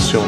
[0.00, 0.26] Adaptasyon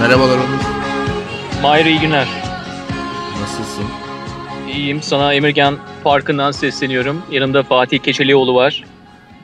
[0.00, 1.62] Merhabalar Onur.
[1.62, 2.28] Mahir iyi günler.
[3.40, 3.84] Nasılsın?
[4.68, 5.02] İyiyim.
[5.02, 7.22] Sana Emirgan Parkı'ndan sesleniyorum.
[7.30, 8.84] Yanımda Fatih Keçelioğlu var.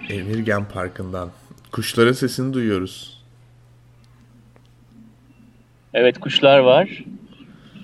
[0.09, 1.31] Emirgan Parkı'ndan.
[1.73, 3.23] Kuşların sesini duyuyoruz.
[5.95, 7.05] Evet kuşlar var.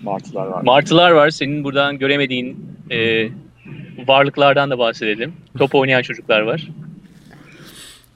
[0.03, 0.63] Martılar var.
[0.63, 1.31] Martılar var.
[1.31, 3.29] Senin buradan göremediğin e,
[4.07, 5.33] varlıklardan da bahsedelim.
[5.59, 6.69] Top oynayan çocuklar var.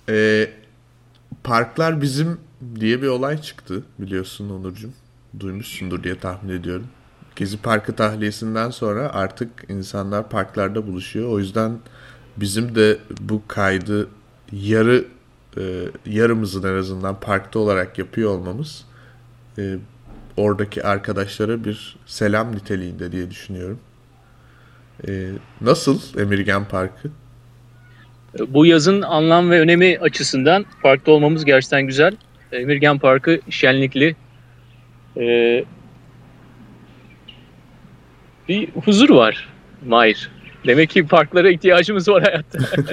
[0.09, 0.51] Ee,
[1.45, 2.41] parklar bizim
[2.81, 4.93] diye bir olay çıktı biliyorsun Onurcuğum.
[5.41, 6.87] Duymuşsundur diye tahmin ediyorum.
[7.37, 11.29] Gezi Parkı tahliyesinden sonra artık insanlar parklarda buluşuyor.
[11.29, 11.79] O yüzden
[12.37, 14.09] bizim de bu kaydı
[14.53, 15.05] yarı
[15.57, 18.85] e, yarımızın en azından parkta olarak yapıyor olmamız
[19.59, 19.79] e,
[20.37, 23.79] oradaki arkadaşlara bir selam niteliğinde diye düşünüyorum.
[25.09, 27.11] E, nasıl Emirgan Parkı?
[28.49, 32.17] Bu yazın anlam ve önemi açısından parkta olmamız gerçekten güzel.
[32.53, 34.17] Emirgan Parkı şenlikli.
[35.17, 35.65] Ee,
[38.49, 39.49] bir huzur var
[39.87, 40.31] Mahir.
[40.67, 42.59] Demek ki parklara ihtiyacımız var hayatta.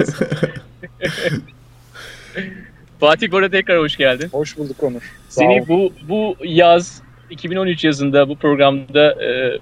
[2.99, 4.29] Fatih bu arada tekrar hoş geldin.
[4.31, 5.13] Hoş bulduk Onur.
[5.29, 9.59] Seni bu bu yaz 2013 yazında bu programda e,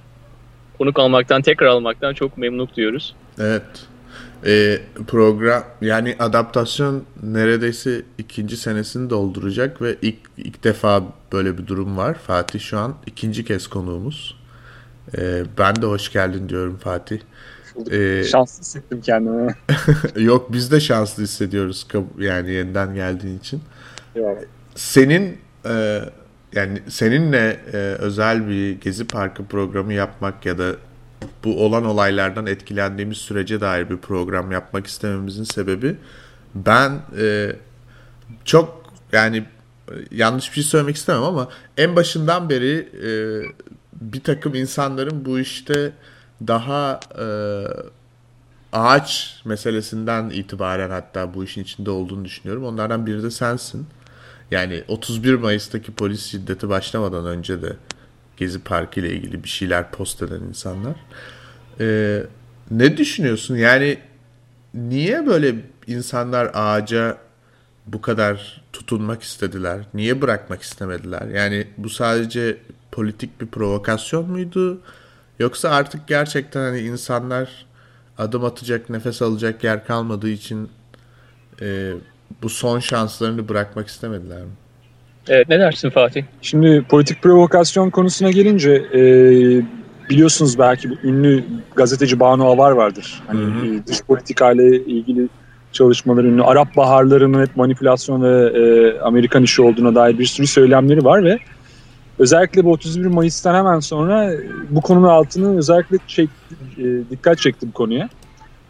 [0.78, 3.16] konuk almaktan, tekrar almaktan çok memnunluk duyuyoruz.
[3.40, 3.64] Evet.
[4.46, 11.98] Ee, program yani adaptasyon neredeyse ikinci senesini dolduracak ve ilk ilk defa böyle bir durum
[11.98, 12.14] var.
[12.14, 14.40] Fatih şu an ikinci kez konuğumuz.
[15.18, 17.20] Ee, ben de hoş geldin diyorum Fatih.
[17.92, 19.56] Ee, Şanslı hissettim kendimi.
[20.26, 23.62] yok biz de şanslı hissediyoruz yani yeniden geldiğin için.
[24.76, 26.02] Senin e,
[26.54, 30.76] yani seninle e, özel bir gezi parkı programı yapmak ya da
[31.44, 35.96] bu olan olaylardan etkilendiğimiz sürece dair bir program yapmak istememizin sebebi
[36.56, 37.56] ben e,
[38.46, 39.38] çok yani
[39.90, 43.10] e, yanlış bir şey söylemek istemem ama en başından beri e,
[44.02, 45.94] bir takım insanların bu işte
[46.48, 47.28] daha e,
[48.74, 52.66] ağaç meselesinden itibaren hatta bu işin içinde olduğunu düşünüyorum.
[52.66, 53.88] Onlardan biri de sensin.
[54.52, 57.74] Yani 31 Mayıs'taki polis şiddeti başlamadan önce de
[58.44, 60.96] Gezi Parkı ile ilgili bir şeyler post eden insanlar.
[61.80, 62.24] Ee,
[62.72, 63.56] ne düşünüyorsun?
[63.56, 63.98] Yani
[64.74, 65.56] niye böyle
[65.88, 67.18] insanlar ağaca
[67.86, 69.80] bu kadar tutunmak istediler?
[69.94, 71.28] Niye bırakmak istemediler?
[71.28, 72.58] Yani bu sadece
[72.92, 74.82] politik bir provokasyon muydu?
[75.40, 77.66] Yoksa artık gerçekten hani insanlar
[78.18, 80.70] adım atacak, nefes alacak yer kalmadığı için
[81.62, 81.94] e,
[82.42, 84.52] bu son şanslarını bırakmak istemediler mi?
[85.28, 86.24] Evet ne dersin Fatih?
[86.42, 89.02] Şimdi politik provokasyon konusuna gelince e,
[90.10, 91.44] biliyorsunuz belki bu ünlü
[91.76, 93.22] gazeteci Banu Avar vardır.
[93.28, 93.76] Hani Hı hı.
[93.76, 95.28] e, dış politikayla ilgili
[95.72, 96.44] çalışmaları ünlü.
[96.44, 101.40] Arap baharlarının hep manipülasyon ve e, Amerikan işi olduğuna dair bir sürü söylemleri var ve
[102.20, 104.32] özellikle bu 31 Mayıs'tan hemen sonra
[104.70, 108.10] bu konunun altını özellikle çekti, e, dikkat çekti bu konuya.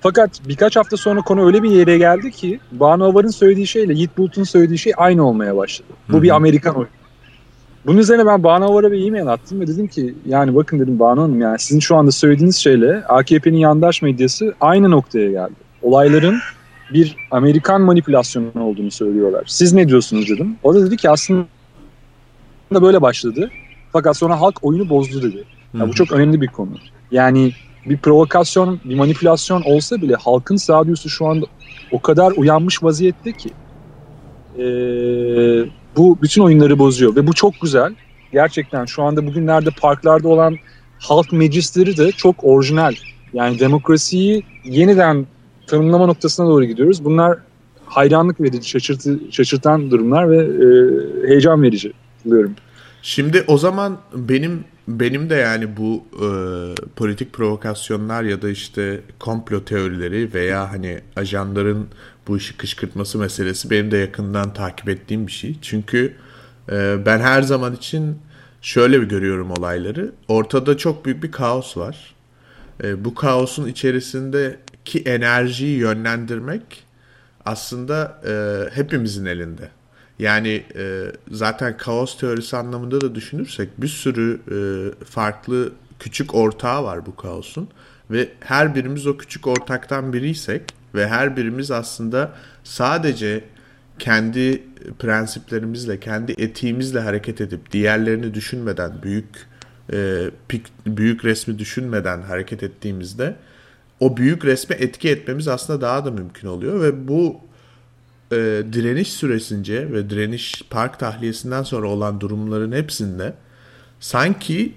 [0.03, 4.17] Fakat birkaç hafta sonra konu öyle bir yere geldi ki Banu Avar'ın söylediği şeyle Yiğit
[4.17, 5.87] Bulut'un söylediği şey aynı olmaya başladı.
[6.09, 6.23] Bu Hı hı.
[6.23, 6.89] bir Amerikan oyunu.
[7.85, 11.21] Bunun üzerine ben Banu Avar'a bir e-mail attım ve dedim ki yani bakın dedim Banu
[11.21, 15.53] Hanım yani sizin şu anda söylediğiniz şeyle AKP'nin yandaş medyası aynı noktaya geldi.
[15.81, 16.39] Olayların
[16.93, 19.43] bir Amerikan manipülasyonu olduğunu söylüyorlar.
[19.47, 20.55] Siz ne diyorsunuz dedim.
[20.63, 21.45] O da dedi ki aslında
[22.71, 23.51] böyle başladı.
[23.93, 25.43] Fakat sonra halk oyunu bozdu dedi.
[25.79, 26.71] Ya bu çok önemli bir konu.
[27.11, 27.53] Yani
[27.85, 31.45] bir provokasyon, bir manipülasyon olsa bile halkın sağduyusu şu anda
[31.91, 33.49] o kadar uyanmış vaziyette ki
[34.57, 34.63] ee,
[35.97, 37.95] bu bütün oyunları bozuyor ve bu çok güzel.
[38.31, 40.57] Gerçekten şu anda bugünlerde parklarda olan
[40.99, 42.93] halk meclisleri de çok orijinal.
[43.33, 45.27] Yani demokrasiyi yeniden
[45.67, 47.05] tanımlama noktasına doğru gidiyoruz.
[47.05, 47.37] Bunlar
[47.85, 51.93] hayranlık verici, şaşırtı, şaşırtan durumlar ve e, heyecan verici
[52.25, 52.55] buluyorum.
[53.01, 56.27] Şimdi o zaman benim benim de yani bu e,
[56.95, 61.87] politik provokasyonlar ya da işte komplo teorileri veya hani ajanların
[62.27, 65.55] bu işi kışkırtması meselesi benim de yakından takip ettiğim bir şey.
[65.61, 66.15] Çünkü
[66.71, 68.17] e, ben her zaman için
[68.61, 70.11] şöyle bir görüyorum olayları.
[70.27, 72.15] Ortada çok büyük bir kaos var.
[72.83, 76.83] E, bu kaosun içerisindeki enerjiyi yönlendirmek
[77.45, 78.33] aslında e,
[78.75, 79.69] hepimizin elinde.
[80.19, 84.57] Yani e, zaten kaos teorisi anlamında da düşünürsek bir sürü e,
[85.05, 87.69] farklı küçük ortağı var bu kaosun
[88.11, 90.61] ve her birimiz o küçük ortaktan biriysek
[90.95, 92.31] ve her birimiz aslında
[92.63, 93.43] sadece
[93.99, 94.63] kendi
[94.99, 99.47] prensiplerimizle, kendi etiğimizle hareket edip diğerlerini düşünmeden, büyük
[99.93, 103.35] e, pik, büyük resmi düşünmeden hareket ettiğimizde
[103.99, 107.41] o büyük resme etki etmemiz aslında daha da mümkün oluyor ve bu
[108.33, 113.33] e, direniş süresince ve direniş park tahliyesinden sonra olan durumların hepsinde
[113.99, 114.73] sanki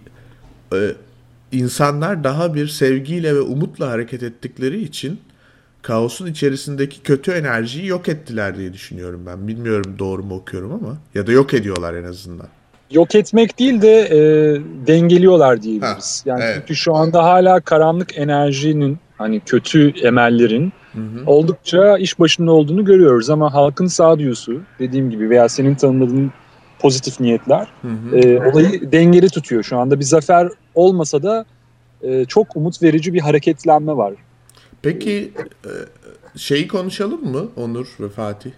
[0.73, 0.93] e,
[1.53, 5.20] insanlar daha bir sevgiyle ve umutla hareket ettikleri için
[5.82, 9.49] kaosun içerisindeki kötü enerjiyi yok ettiler diye düşünüyorum ben.
[9.49, 12.47] Bilmiyorum doğru mu okuyorum ama ya da yok ediyorlar en azından.
[12.91, 14.19] Yok etmek değil de e,
[14.87, 16.23] dengeliyorlar diyebiliriz.
[16.26, 16.56] Ha, yani evet.
[16.56, 21.23] çünkü şu anda hala karanlık enerjinin hani kötü emellerin hı hı.
[21.27, 26.33] oldukça iş başında olduğunu görüyoruz ama halkın sağduyusu dediğim gibi veya senin tanımladığın
[26.79, 28.17] pozitif niyetler hı hı.
[28.17, 29.63] E, olayı dengeli tutuyor.
[29.63, 31.45] Şu anda bir zafer olmasa da
[32.03, 34.15] e, çok umut verici bir hareketlenme var.
[34.83, 35.33] Peki
[35.65, 35.71] e,
[36.39, 38.51] şeyi konuşalım mı Onur ve Fatih?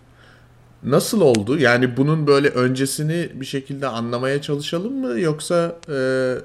[0.82, 1.58] Nasıl oldu?
[1.58, 5.20] Yani bunun böyle öncesini bir şekilde anlamaya çalışalım mı?
[5.20, 5.94] Yoksa e,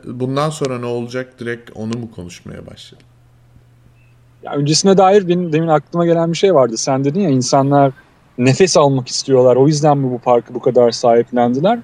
[0.05, 3.07] bundan sonra ne olacak direkt onu mu konuşmaya başlayalım?
[4.43, 6.77] Ya öncesine dair benim demin aklıma gelen bir şey vardı.
[6.77, 7.91] Sen dedin ya insanlar
[8.37, 9.55] nefes almak istiyorlar.
[9.55, 11.79] O yüzden mi bu parkı bu kadar sahiplendiler?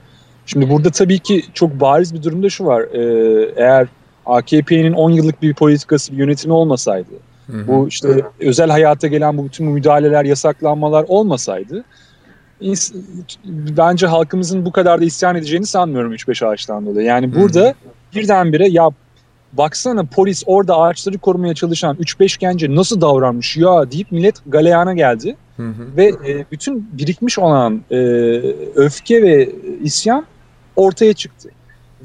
[0.46, 2.82] Şimdi burada tabii ki çok bariz bir durumda şu var.
[2.82, 3.88] Ee, eğer
[4.26, 7.10] AKP'nin 10 yıllık bir politikası, bir yönetimi olmasaydı,
[7.48, 7.68] hı hı.
[7.68, 11.84] bu işte özel hayata gelen bu bütün müdahaleler, yasaklanmalar olmasaydı
[13.78, 17.08] bence halkımızın bu kadar da isyan edeceğini sanmıyorum 3-5 ağaçtan dolayı.
[17.08, 17.74] Yani burada hı hı.
[18.16, 18.90] birdenbire ya
[19.54, 25.36] baksana polis orada ağaçları korumaya çalışan 3-5 gence nasıl davranmış ya deyip millet galeyana geldi.
[25.58, 25.98] Hı hı.
[25.98, 27.98] Ve e, bütün birikmiş olan e,
[28.76, 29.50] öfke ve
[29.84, 30.26] isyan
[30.76, 31.50] ortaya çıktı.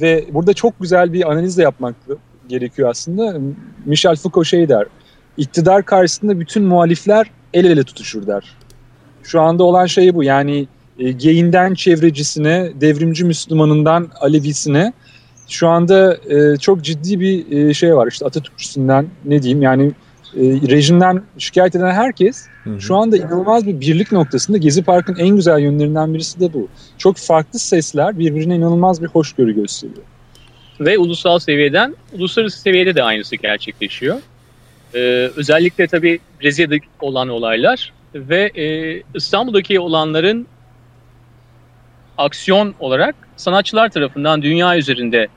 [0.01, 1.95] Ve burada çok güzel bir analiz de yapmak
[2.49, 3.39] gerekiyor aslında.
[3.85, 4.87] Michel Foucault şey der,
[5.37, 8.57] iktidar karşısında bütün muhalifler el ele tutuşur der.
[9.23, 10.67] Şu anda olan şey bu yani
[10.99, 14.93] e, geyinden çevrecisine, devrimci Müslümanından Alevisine
[15.49, 18.07] şu anda e, çok ciddi bir e, şey var.
[18.07, 19.93] İşte Atatürkçüsünden ne diyeyim yani
[20.37, 22.81] e, rejimden şikayet eden herkes hı hı.
[22.81, 26.69] şu anda inanılmaz bir birlik noktasında Gezi Park'ın en güzel yönlerinden birisi de bu.
[26.99, 30.03] Çok farklı sesler birbirine inanılmaz bir hoşgörü gösteriyor.
[30.81, 34.17] Ve ulusal seviyeden uluslararası seviyede de aynısı gerçekleşiyor.
[34.95, 40.47] Ee, özellikle tabii Brezilya'da olan olaylar ve e, İstanbul'daki olanların
[42.19, 45.29] aksiyon olarak sanatçılar tarafından dünya üzerinde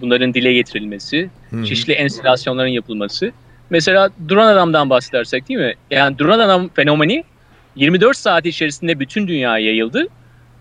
[0.00, 1.64] bunların dile getirilmesi, hmm.
[1.64, 3.32] çeşitli enstalasyonların yapılması.
[3.70, 5.74] Mesela Duran Adam'dan bahsedersek değil mi?
[5.90, 7.24] Yani Duran Adam fenomeni
[7.76, 10.06] 24 saat içerisinde bütün dünyaya yayıldı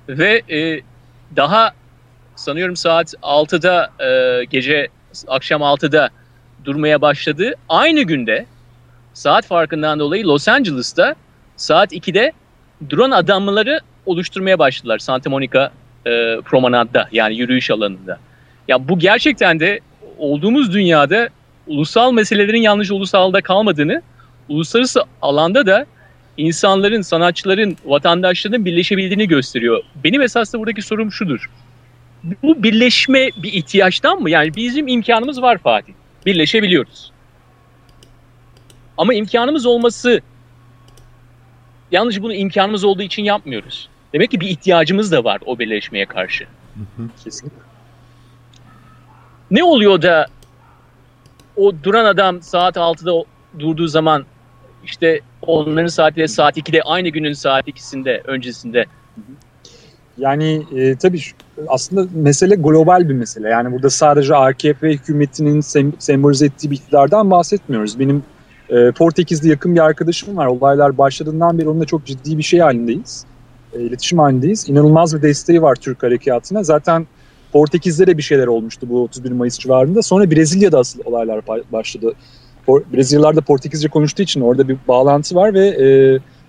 [0.09, 0.81] ve e,
[1.35, 1.73] daha
[2.35, 4.87] sanıyorum saat 6'da e, gece
[5.27, 6.09] akşam 6'da
[6.65, 7.53] durmaya başladı.
[7.69, 8.45] Aynı günde
[9.13, 11.15] saat farkından dolayı Los Angeles'ta
[11.55, 12.31] saat 2'de
[12.89, 15.71] duran adamları oluşturmaya başladılar Santa Monica
[16.05, 18.19] e, promenadda yani yürüyüş alanında.
[18.67, 19.79] Ya bu gerçekten de
[20.17, 21.29] olduğumuz dünyada
[21.67, 24.01] ulusal meselelerin yalnızca ulusalda kalmadığını,
[24.49, 25.85] uluslararası alanda da
[26.37, 29.83] insanların, sanatçıların, vatandaşların birleşebildiğini gösteriyor.
[30.03, 31.49] Benim esas da buradaki sorum şudur.
[32.43, 34.29] Bu birleşme bir ihtiyaçtan mı?
[34.29, 35.93] Yani bizim imkanımız var Fatih.
[36.25, 37.11] Birleşebiliyoruz.
[38.97, 40.21] Ama imkanımız olması
[41.91, 43.89] yalnızca bunu imkanımız olduğu için yapmıyoruz.
[44.13, 46.45] Demek ki bir ihtiyacımız da var o birleşmeye karşı.
[47.23, 47.59] Kesinlikle.
[49.51, 50.27] Ne oluyor da
[51.55, 53.25] o duran adam saat 6'da
[53.59, 54.25] durduğu zaman
[54.85, 58.85] işte onların saatiyle saat 2'de aynı günün saat 2'sinde öncesinde.
[60.17, 61.21] Yani e, tabii
[61.67, 63.49] aslında mesele global bir mesele.
[63.49, 67.99] Yani burada sadece AKP hükümetinin sem sembolize ettiği bir iktidardan bahsetmiyoruz.
[67.99, 68.23] Benim
[68.69, 70.45] e, Portekiz'de yakın bir arkadaşım var.
[70.45, 73.25] Olaylar başladığından beri onunla çok ciddi bir şey halindeyiz.
[73.73, 74.69] E, iletişim halindeyiz.
[74.69, 76.63] İnanılmaz bir desteği var Türk harekatına.
[76.63, 77.07] Zaten
[77.53, 80.01] Portekiz'de de bir şeyler olmuştu bu 31 Mayıs civarında.
[80.01, 82.13] Sonra Brezilya'da asıl olaylar başladı.
[82.67, 85.87] Brezilyalılar da Portekizce konuştuğu için orada bir bağlantı var ve e,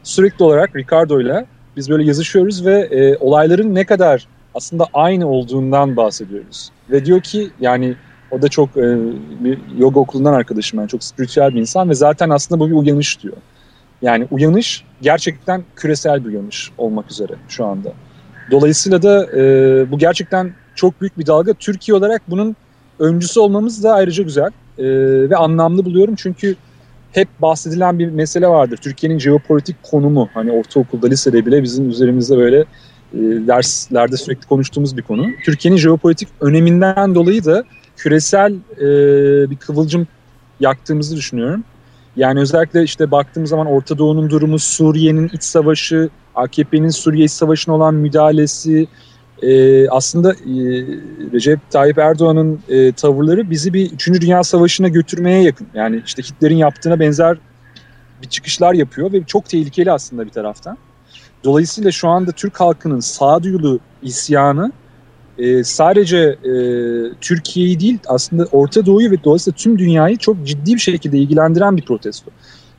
[0.02, 1.46] sürekli olarak Ricardo ile
[1.76, 6.70] biz böyle yazışıyoruz ve e, olayların ne kadar aslında aynı olduğundan bahsediyoruz.
[6.90, 7.94] Ve diyor ki yani
[8.30, 8.96] o da çok e,
[9.40, 13.22] bir yoga okulundan arkadaşım yani çok spiritüel bir insan ve zaten aslında bu bir uyanış
[13.22, 13.36] diyor.
[14.02, 17.92] Yani uyanış gerçekten küresel bir uyanış olmak üzere şu anda.
[18.50, 19.40] Dolayısıyla da e,
[19.90, 21.54] bu gerçekten çok büyük bir dalga.
[21.54, 22.56] Türkiye olarak bunun
[22.98, 24.84] öncüsü olmamız da ayrıca güzel e,
[25.30, 26.14] ve anlamlı buluyorum.
[26.14, 26.56] Çünkü
[27.12, 28.76] hep bahsedilen bir mesele vardır.
[28.76, 32.58] Türkiye'nin jeopolitik konumu hani ortaokulda, lisede bile bizim üzerimizde böyle
[33.14, 35.26] e, derslerde sürekli konuştuğumuz bir konu.
[35.44, 37.64] Türkiye'nin jeopolitik öneminden dolayı da
[37.96, 38.86] küresel e,
[39.50, 40.06] bir kıvılcım
[40.60, 41.64] yaktığımızı düşünüyorum.
[42.16, 47.74] Yani özellikle işte baktığımız zaman Orta Doğu'nun durumu, Suriye'nin iç savaşı, AKP'nin Suriye iç savaşına
[47.74, 48.88] olan müdahalesi,
[49.42, 50.54] e, aslında e,
[51.32, 54.08] Recep Tayyip Erdoğan'ın e, tavırları bizi bir 3.
[54.20, 55.66] Dünya Savaşı'na götürmeye yakın.
[55.74, 57.38] Yani işte Hitler'in yaptığına benzer
[58.22, 60.78] bir çıkışlar yapıyor ve çok tehlikeli aslında bir taraftan.
[61.44, 64.72] Dolayısıyla şu anda Türk halkının sağduyulu isyanı
[65.40, 66.52] e, sadece e,
[67.20, 71.82] Türkiye'yi değil aslında Orta Doğu'yu ve dolayısıyla tüm dünyayı çok ciddi bir şekilde ilgilendiren bir
[71.82, 72.30] protesto.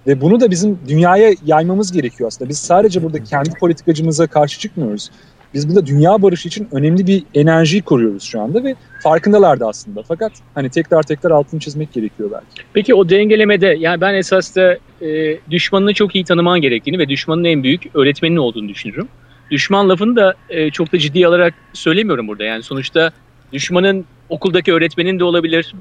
[0.08, 2.50] Ve bunu da bizim dünyaya yaymamız gerekiyor aslında.
[2.50, 5.10] Biz sadece burada kendi politikacımıza karşı çıkmıyoruz.
[5.54, 10.04] Biz burada dünya barışı için önemli bir enerjiyi koruyoruz şu anda ve farkındalar da aslında.
[10.08, 12.68] Fakat hani tekrar tekrar altını çizmek gerekiyor belki.
[12.74, 17.44] Peki o dengelemede yani ben esas da e, düşmanını çok iyi tanıman gerektiğini ve düşmanın
[17.44, 19.08] en büyük öğretmenin olduğunu düşünürüm.
[19.52, 22.44] Düşman lafını da e, çok da ciddi alarak söylemiyorum burada.
[22.44, 23.12] Yani sonuçta
[23.54, 25.76] düşmanın okuldaki öğretmenin de olabilir.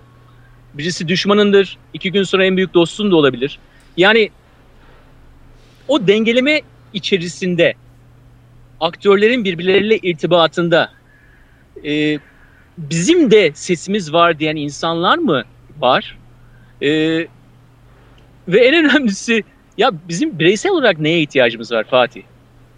[0.74, 1.78] Birisi düşmanındır.
[1.94, 3.58] iki gün sonra en büyük dostun da olabilir.
[3.96, 4.30] Yani
[5.88, 6.60] o dengeleme
[6.92, 7.74] içerisinde
[8.80, 10.90] aktörlerin birbirleriyle irtibatında
[11.84, 12.18] e,
[12.78, 15.44] bizim de sesimiz var diyen insanlar mı
[15.78, 16.18] var?
[16.82, 16.90] E,
[18.48, 19.44] ve en önemlisi
[19.78, 22.22] ya bizim bireysel olarak neye ihtiyacımız var Fatih?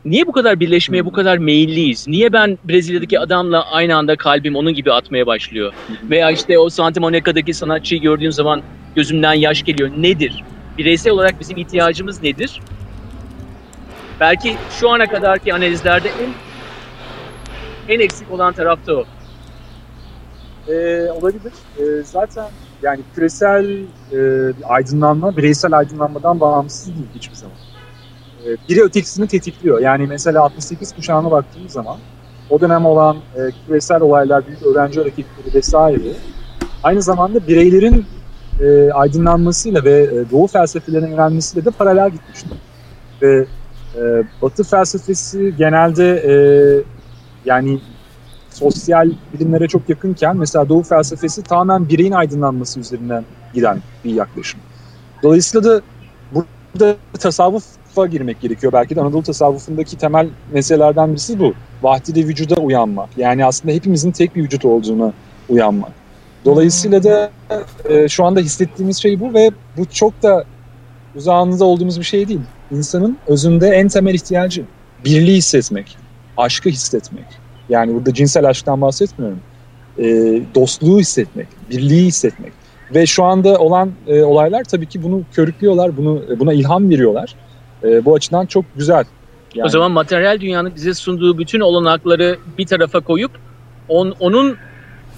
[0.05, 2.09] Niye bu kadar birleşmeye bu kadar meyilliyiz?
[2.09, 5.73] Niye ben Brezilya'daki adamla aynı anda kalbim onun gibi atmaya başlıyor?
[6.11, 8.63] Veya işte o Santa Monica'daki sanatçıyı gördüğüm zaman
[8.97, 9.91] gözümden yaş geliyor.
[9.97, 10.45] Nedir?
[10.79, 12.61] Bireysel olarak bizim ihtiyacımız nedir?
[14.21, 16.35] Belki şu ana kadarki analizlerde en
[17.95, 19.05] en eksik olan tarafta o.
[20.69, 21.53] Ee, olabilir.
[21.79, 22.47] Ee, zaten
[22.83, 23.81] yani küresel
[24.13, 24.19] e,
[24.65, 27.57] aydınlanma bireysel aydınlanmadan bağımsız değil hiçbir zaman.
[28.47, 29.81] Ee, biri ötekisini tetikliyor.
[29.81, 31.97] Yani mesela 68 kuşağına baktığımız zaman
[32.51, 36.13] o dönem olan e, küresel olaylar, büyük öğrenci hareketleri vesaire
[36.83, 38.07] aynı zamanda bireylerin
[38.61, 42.49] e, aydınlanmasıyla ve e, doğu felsefelerine yönelmesiyle de paralel gitmişti.
[43.23, 43.47] Ve
[43.97, 44.01] e,
[44.43, 46.35] Batı felsefesi genelde e,
[47.45, 47.81] yani
[48.51, 54.61] sosyal bilimlere çok yakınken mesela Doğu felsefesi tamamen bireyin aydınlanması üzerinden giden bir yaklaşım.
[55.23, 55.83] Dolayısıyla da
[56.33, 56.97] burada
[57.93, 58.73] tasavvufa girmek gerekiyor.
[58.73, 61.55] Belki de Anadolu tasavvufundaki temel meselelerden birisi bu.
[61.83, 63.09] Vahdide vücuda uyanmak.
[63.17, 65.13] Yani aslında hepimizin tek bir vücut olduğuna
[65.49, 65.93] uyanmak.
[66.45, 67.31] Dolayısıyla da
[67.89, 70.45] e, şu anda hissettiğimiz şey bu ve bu çok da
[71.15, 72.41] uzağınızda olduğumuz bir şey değil.
[72.71, 74.65] İnsanın özünde en temel ihtiyacı
[75.05, 75.97] birliği hissetmek,
[76.37, 77.27] aşkı hissetmek.
[77.69, 79.41] Yani burada cinsel aşktan bahsetmiyorum.
[79.99, 80.05] E,
[80.55, 82.53] dostluğu hissetmek, birliği hissetmek.
[82.95, 87.35] Ve şu anda olan e, olaylar tabii ki bunu körüklüyorlar, bunu buna ilham veriyorlar.
[87.85, 89.05] E, bu açıdan çok güzel.
[89.55, 89.67] Yani...
[89.67, 93.31] O zaman materyal dünyanın bize sunduğu bütün olanakları bir tarafa koyup
[93.89, 94.57] on, onun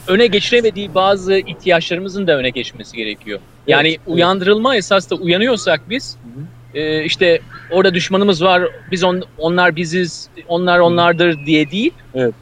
[0.08, 3.40] öne geçiremediği bazı ihtiyaçlarımızın da öne geçmesi gerekiyor.
[3.66, 4.84] Yani evet, uyandırılma evet.
[4.84, 6.16] esas da uyanıyorsak biz
[6.74, 7.40] e, işte
[7.70, 11.92] orada düşmanımız var, biz on, onlar biziz, onlar onlardır diye değil.
[12.14, 12.34] Evet.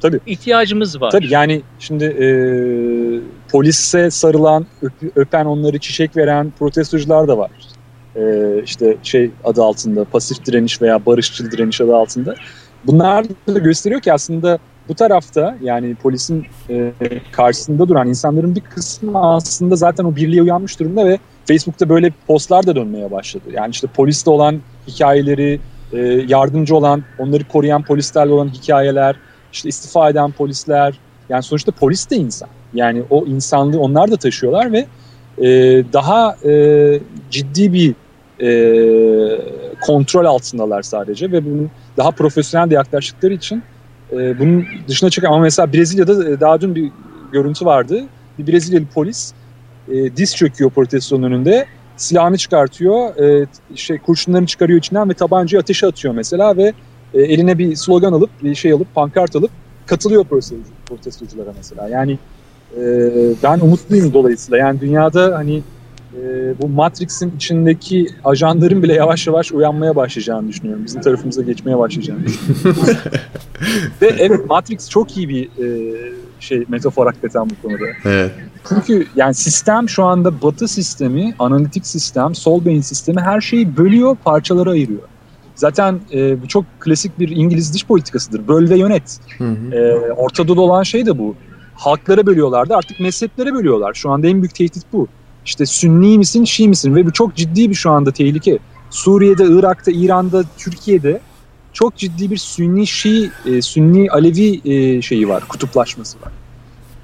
[0.00, 0.20] Tabii.
[0.26, 1.10] İhtiyacımız var.
[1.10, 2.26] Tabii yani şimdi e,
[3.52, 7.50] polise sarılan, öp, öpen onları çiçek veren protestocular da var.
[8.16, 12.34] E, işte şey adı altında, pasif direniş veya barışçıl direniş adı altında.
[12.86, 16.92] Bunlar da gösteriyor ki aslında bu tarafta yani polisin e,
[17.32, 22.66] karşısında duran insanların bir kısmı aslında zaten o birliğe uyanmış durumda ve Facebook'ta böyle postlar
[22.66, 23.44] da dönmeye başladı.
[23.52, 25.60] Yani işte poliste olan hikayeleri,
[25.92, 25.98] e,
[26.28, 29.16] yardımcı olan, onları koruyan polislerle olan hikayeler,
[29.52, 30.98] işte istifa eden polisler.
[31.28, 32.48] Yani sonuçta polis de insan.
[32.74, 34.86] Yani o insanlığı onlar da taşıyorlar ve
[35.38, 35.48] e,
[35.92, 37.00] daha e,
[37.30, 37.94] ciddi bir
[38.42, 38.50] e,
[39.80, 43.62] kontrol altındalar sadece ve bunun daha profesyonel de yaklaştıkları için
[44.12, 46.90] e, bunun dışına çıkan ama mesela Brezilya'da e, daha dün bir
[47.32, 48.04] görüntü vardı.
[48.38, 49.32] Bir Brezilyalı polis
[49.88, 51.66] e, diz çöküyor protestonun önünde.
[51.96, 56.72] Silahını çıkartıyor, e, şey kurşunlarını çıkarıyor içinden ve tabancayı ateşe atıyor mesela ve
[57.14, 59.50] e, eline bir slogan alıp, bir şey alıp, pankart alıp
[59.86, 60.24] katılıyor
[60.86, 61.88] protestoculara mesela.
[61.88, 62.18] Yani
[62.76, 62.82] e,
[63.42, 64.58] ben umutluyum dolayısıyla.
[64.58, 65.62] Yani dünyada hani
[66.16, 70.84] e, bu Matrix'in içindeki ajanların bile yavaş yavaş uyanmaya başlayacağını düşünüyorum.
[70.84, 72.82] Bizim tarafımıza geçmeye başlayacağını düşünüyorum.
[74.02, 75.96] Ve evet Matrix çok iyi bir e,
[76.40, 77.84] şey metafor hakikaten bu konuda.
[78.04, 78.32] Evet.
[78.68, 84.16] Çünkü yani sistem şu anda batı sistemi, analitik sistem, sol beyin sistemi her şeyi bölüyor,
[84.24, 85.02] parçalara ayırıyor.
[85.54, 88.48] Zaten e, bu çok klasik bir İngiliz dış politikasıdır.
[88.48, 89.20] Böl ve yönet.
[89.38, 89.74] Hı hı.
[89.74, 91.34] E, Orta olan şey de bu.
[91.74, 93.94] Halklara bölüyorlardı artık mezheplere bölüyorlar.
[93.94, 95.08] Şu anda en büyük tehdit bu.
[95.44, 96.94] İşte Sünni misin, Şii misin?
[96.94, 98.58] Ve bu çok ciddi bir şu anda tehlike.
[98.90, 101.20] Suriye'de, Irak'ta, İran'da, Türkiye'de
[101.72, 106.32] çok ciddi bir Sünni Şii, e, Sünni Alevi e, şeyi var, kutuplaşması var.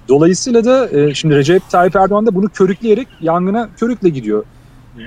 [0.09, 4.45] Dolayısıyla da e, şimdi Recep Tayyip Erdoğan da bunu körükleyerek yangına körükle gidiyor.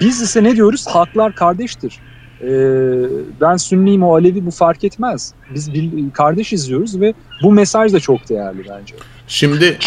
[0.02, 0.86] Biz ise ne diyoruz?
[0.88, 2.00] Halklar kardeştir.
[2.42, 2.50] E,
[3.42, 5.34] ben Sünniyim o Alevi bu fark etmez.
[5.54, 8.96] Biz bir, kardeş izliyoruz ve bu mesaj da çok değerli bence.
[9.28, 9.78] Şimdi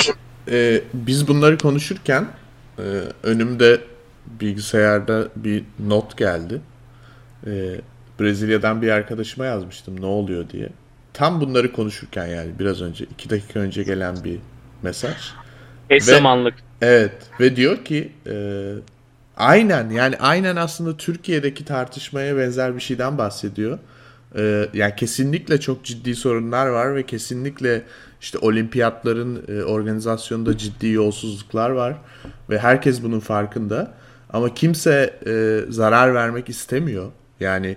[0.51, 2.27] e, biz bunları konuşurken
[2.79, 2.83] e,
[3.23, 3.81] önümde
[4.41, 6.61] bilgisayarda bir not geldi.
[7.47, 7.81] E,
[8.21, 10.69] Brezilya'dan bir arkadaşıma yazmıştım ne oluyor diye.
[11.12, 14.38] Tam bunları konuşurken yani biraz önce iki dakika önce gelen bir
[14.83, 15.17] mesaj.
[15.91, 16.55] Eş zamanlık.
[16.83, 18.35] Evet ve diyor ki e,
[19.37, 23.79] aynen yani aynen aslında Türkiye'deki tartışmaya benzer bir şeyden bahsediyor.
[24.37, 27.83] E, yani kesinlikle çok ciddi sorunlar var ve kesinlikle
[28.23, 31.97] işte olimpiyatların e, organizasyonunda ciddi yolsuzluklar var
[32.50, 33.95] ve herkes bunun farkında.
[34.31, 37.12] Ama kimse e, zarar vermek istemiyor.
[37.41, 37.76] Yani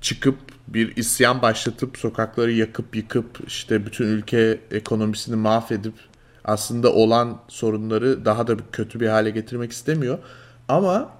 [0.00, 0.36] çıkıp
[0.68, 5.94] bir isyan başlatıp sokakları yakıp yıkıp işte bütün ülke ekonomisini mahvedip
[6.44, 10.18] aslında olan sorunları daha da kötü bir hale getirmek istemiyor.
[10.68, 11.12] Ama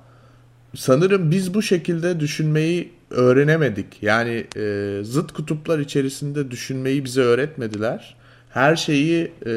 [0.77, 4.03] sanırım biz bu şekilde düşünmeyi öğrenemedik.
[4.03, 8.18] Yani e, zıt kutuplar içerisinde düşünmeyi bize öğretmediler.
[8.51, 9.53] Her şeyi e,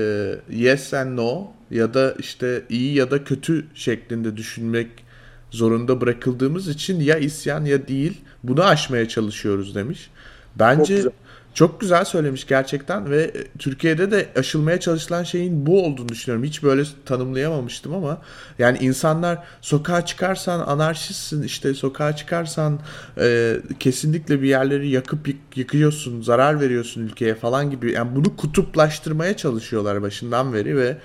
[0.49, 4.87] yes and no ya da işte iyi ya da kötü şeklinde düşünmek
[5.51, 10.09] zorunda bırakıldığımız için ya isyan ya değil bunu aşmaya çalışıyoruz demiş.
[10.59, 11.03] Bence
[11.53, 16.45] çok güzel, söylemiş gerçekten ve e, Türkiye'de de aşılmaya çalışılan şeyin bu olduğunu düşünüyorum.
[16.45, 18.21] Hiç böyle tanımlayamamıştım ama
[18.59, 22.79] yani insanlar sokağa çıkarsan anarşistsin işte sokağa çıkarsan
[23.17, 27.91] e, kesinlikle bir yerleri yakıp yık, yıkıyorsun, zarar veriyorsun ülkeye falan gibi.
[27.91, 30.97] Yani bunu kutuplaştırmaya çalışıyorlar başından beri ve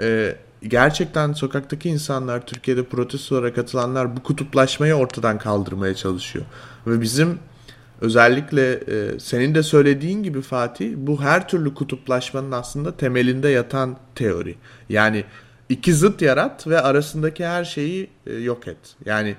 [0.00, 0.36] e,
[0.68, 6.44] gerçekten sokaktaki insanlar, Türkiye'de protestolara katılanlar bu kutuplaşmayı ortadan kaldırmaya çalışıyor.
[6.86, 7.38] Ve bizim
[8.00, 14.54] özellikle e, senin de söylediğin gibi Fatih bu her türlü kutuplaşmanın aslında temelinde yatan teori.
[14.88, 15.24] Yani
[15.68, 18.96] iki zıt yarat ve arasındaki her şeyi e, yok et.
[19.04, 19.36] Yani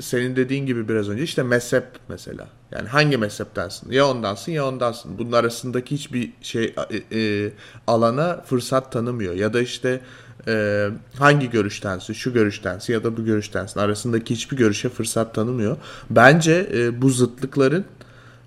[0.00, 2.48] senin dediğin gibi biraz önce işte mezhep mesela.
[2.72, 3.92] Yani hangi mezheptensin?
[3.92, 5.18] Ya ondansın ya ondansın.
[5.18, 7.52] Bunun arasındaki hiçbir şey e, e,
[7.86, 9.34] alana fırsat tanımıyor.
[9.34, 10.00] Ya da işte
[10.48, 15.76] e, hangi görüştensin, şu görüştensin ya da bu görüştensin arasındaki hiçbir görüşe fırsat tanımıyor.
[16.10, 17.84] Bence e, bu zıtlıkların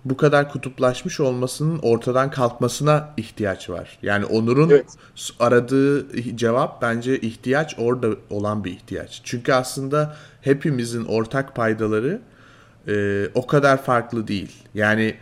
[0.05, 3.97] bu kadar kutuplaşmış olmasının ortadan kalkmasına ihtiyaç var.
[4.01, 4.85] Yani Onur'un evet.
[5.39, 9.21] aradığı cevap bence ihtiyaç orada olan bir ihtiyaç.
[9.23, 12.21] Çünkü aslında hepimizin ortak paydaları
[12.87, 14.51] e, o kadar farklı değil.
[14.73, 15.15] Yani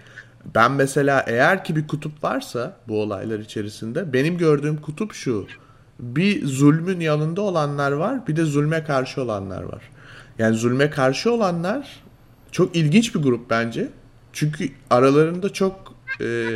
[0.56, 5.48] ben mesela eğer ki bir kutup varsa bu olaylar içerisinde benim gördüğüm kutup şu
[6.00, 9.82] bir zulmün yanında olanlar var bir de zulme karşı olanlar var.
[10.40, 12.04] Yani zulme karşı olanlar
[12.52, 13.90] çok ilginç bir grup bence.
[14.34, 16.48] Çünkü aralarında çok e,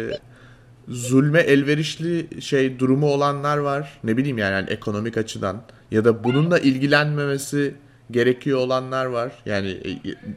[0.88, 3.99] zulme elverişli şey durumu olanlar var.
[4.04, 7.75] Ne bileyim yani, yani ekonomik açıdan ya da bununla ilgilenmemesi
[8.12, 9.32] gerekiyor olanlar var.
[9.45, 9.89] Yani e,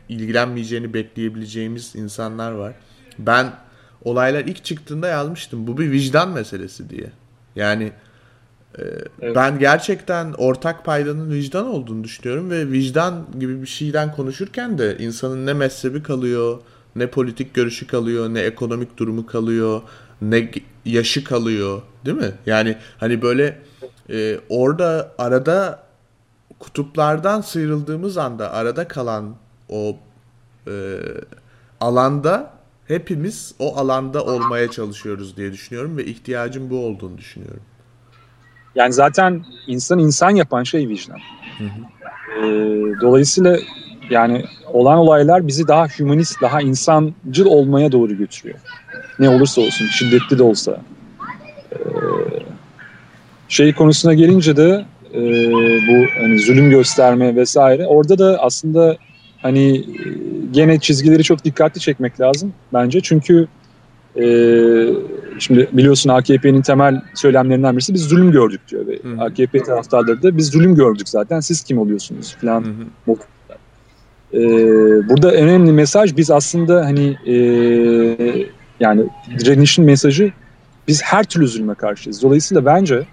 [0.08, 2.74] ilgilenmeyeceğini bekleyebileceğimiz insanlar var.
[3.18, 3.52] Ben
[4.04, 5.66] olaylar ilk çıktığında yazmıştım.
[5.66, 7.06] Bu bir vicdan meselesi diye.
[7.56, 7.92] Yani
[8.78, 9.37] Evet.
[9.37, 15.46] Ben gerçekten ortak paydanın vicdan olduğunu düşünüyorum ve vicdan gibi bir şeyden konuşurken de insanın
[15.46, 16.58] ne mezhebi kalıyor,
[16.96, 19.82] ne politik görüşü kalıyor, ne ekonomik durumu kalıyor,
[20.22, 20.50] ne
[20.84, 22.32] yaşı kalıyor, değil mi?
[22.46, 23.58] Yani hani böyle
[24.10, 25.84] e, orada arada
[26.58, 29.37] kutuplardan sıyrıldığımız anda arada kalan
[29.68, 29.96] o
[30.66, 30.98] e,
[31.80, 32.50] alanda
[32.88, 37.62] hepimiz o alanda olmaya çalışıyoruz diye düşünüyorum ve ihtiyacım bu olduğunu düşünüyorum.
[38.74, 41.18] Yani zaten insan insan yapan şey vicdan.
[41.58, 41.94] Hı hı.
[42.40, 42.46] E,
[43.00, 43.58] dolayısıyla
[44.10, 48.58] yani olan olaylar bizi daha humanist, daha insancıl olmaya doğru götürüyor.
[49.18, 50.80] Ne olursa olsun, şiddetli de olsa.
[51.72, 51.78] E,
[53.48, 54.84] şey konusuna gelince de
[55.14, 55.20] e,
[55.88, 57.87] bu hani zulüm gösterme vesaire.
[57.87, 58.96] Orada da aslında
[59.42, 59.84] hani
[60.50, 63.00] gene çizgileri çok dikkatli çekmek lazım bence.
[63.00, 63.48] Çünkü
[64.16, 64.24] e,
[65.38, 68.87] şimdi biliyorsun AKP'nin temel söylemlerinden birisi biz zulüm gördük diyor.
[68.87, 69.23] Ve Hı-hı.
[69.23, 72.64] AKP taraftarları da biz zulüm gördük zaten siz kim oluyorsunuz falan.
[74.35, 74.38] Ee,
[75.09, 77.37] burada önemli mesaj biz aslında hani e,
[78.81, 79.05] yani
[79.38, 80.33] direnişin mesajı
[80.88, 82.23] biz her türlü zulme karşıyız.
[82.23, 83.07] Dolayısıyla bence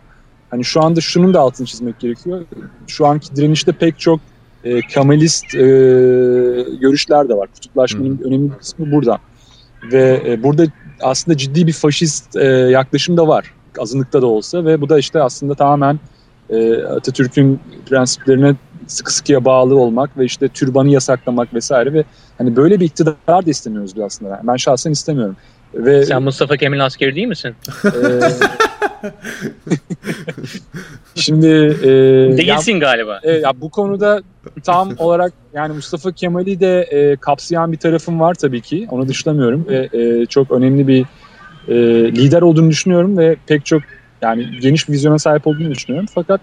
[0.49, 2.45] hani şu anda şunun da altını çizmek gerekiyor.
[2.87, 4.19] Şu anki direnişte pek çok
[4.63, 5.59] e, kamalist e,
[6.81, 7.49] görüşler de var.
[7.53, 8.27] Kutuplaşmanın Hı.
[8.27, 9.17] önemli bir kısmı burada.
[9.91, 10.65] Ve e, burada
[11.03, 13.53] aslında ciddi bir faşist e, yaklaşım da var.
[13.79, 15.99] Azınlıkta da olsa ve bu da işte aslında tamamen
[16.49, 17.59] e, Atatürk'ün
[17.89, 18.55] prensiplerine
[18.87, 22.03] sıkı sıkıya bağlı olmak ve işte türbanı yasaklamak vesaire ve
[22.37, 24.41] hani böyle bir iktidar da istemiyoruz biz aslında.
[24.43, 25.35] Ben şahsen istemiyorum.
[25.73, 27.55] Ve, Sen Mustafa Kemal askeri değil misin?
[31.15, 31.87] Şimdi e,
[32.37, 33.19] değilsin ya, galiba.
[33.23, 34.21] E, ya bu konuda
[34.63, 38.87] tam olarak yani Mustafa Kemal'i de e, kapsayan bir tarafım var tabii ki.
[38.91, 41.05] Onu dışlamıyorum ve e, çok önemli bir
[41.67, 41.75] e,
[42.11, 43.81] lider olduğunu düşünüyorum ve pek çok
[44.21, 46.07] yani geniş bir vizyona sahip olduğunu düşünüyorum.
[46.13, 46.41] Fakat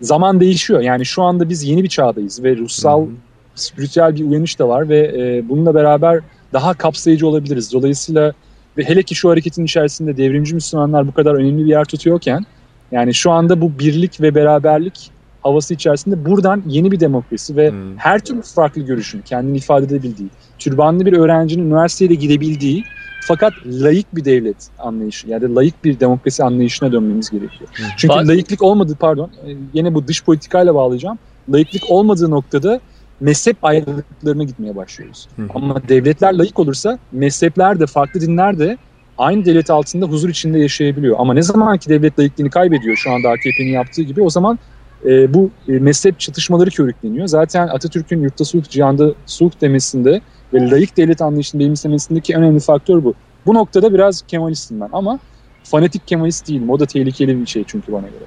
[0.00, 0.80] zaman değişiyor.
[0.80, 3.06] Yani şu anda biz yeni bir çağdayız ve ruhsal,
[3.54, 6.20] spiritüel bir uyanış da var ve e, bununla beraber
[6.52, 7.72] daha kapsayıcı olabiliriz.
[7.72, 8.32] Dolayısıyla
[8.78, 12.46] ve hele ki şu hareketin içerisinde devrimci Müslümanlar bu kadar önemli bir yer tutuyorken
[12.92, 15.10] yani şu anda bu birlik ve beraberlik
[15.42, 17.96] havası içerisinde buradan yeni bir demokrasi ve hmm.
[17.96, 22.84] her türlü farklı görüşün kendini ifade edebildiği, türbanlı bir öğrencinin üniversiteye de gidebildiği
[23.26, 27.70] fakat layık bir devlet anlayışı yani layık bir demokrasi anlayışına dönmemiz gerekiyor.
[27.76, 27.86] Hmm.
[27.96, 28.28] Çünkü Bazı...
[28.28, 31.18] layıklık olmadığı pardon e, yine bu dış politikayla bağlayacağım.
[31.52, 32.80] Layıklık olmadığı noktada
[33.20, 35.28] mezhep ayrılıklarına gitmeye başlıyoruz.
[35.36, 35.42] Hı.
[35.54, 38.78] Ama devletler layık olursa mezhepler de farklı dinler de
[39.18, 41.16] aynı devlet altında huzur içinde yaşayabiliyor.
[41.18, 44.58] Ama ne zaman ki devlet layıklığını kaybediyor şu anda AKP'nin yaptığı gibi o zaman
[45.04, 47.26] e, bu e, mezhep çatışmaları körükleniyor.
[47.26, 50.20] Zaten Atatürk'ün yurtta sulh, cihanda sulh demesinde
[50.54, 53.14] ve layık devlet anlayışını benimsemesindeki en önemli faktör bu.
[53.46, 55.18] Bu noktada biraz Kemalistim ben ama
[55.64, 56.70] fanatik Kemalist değilim.
[56.70, 58.24] O da tehlikeli bir şey çünkü bana göre.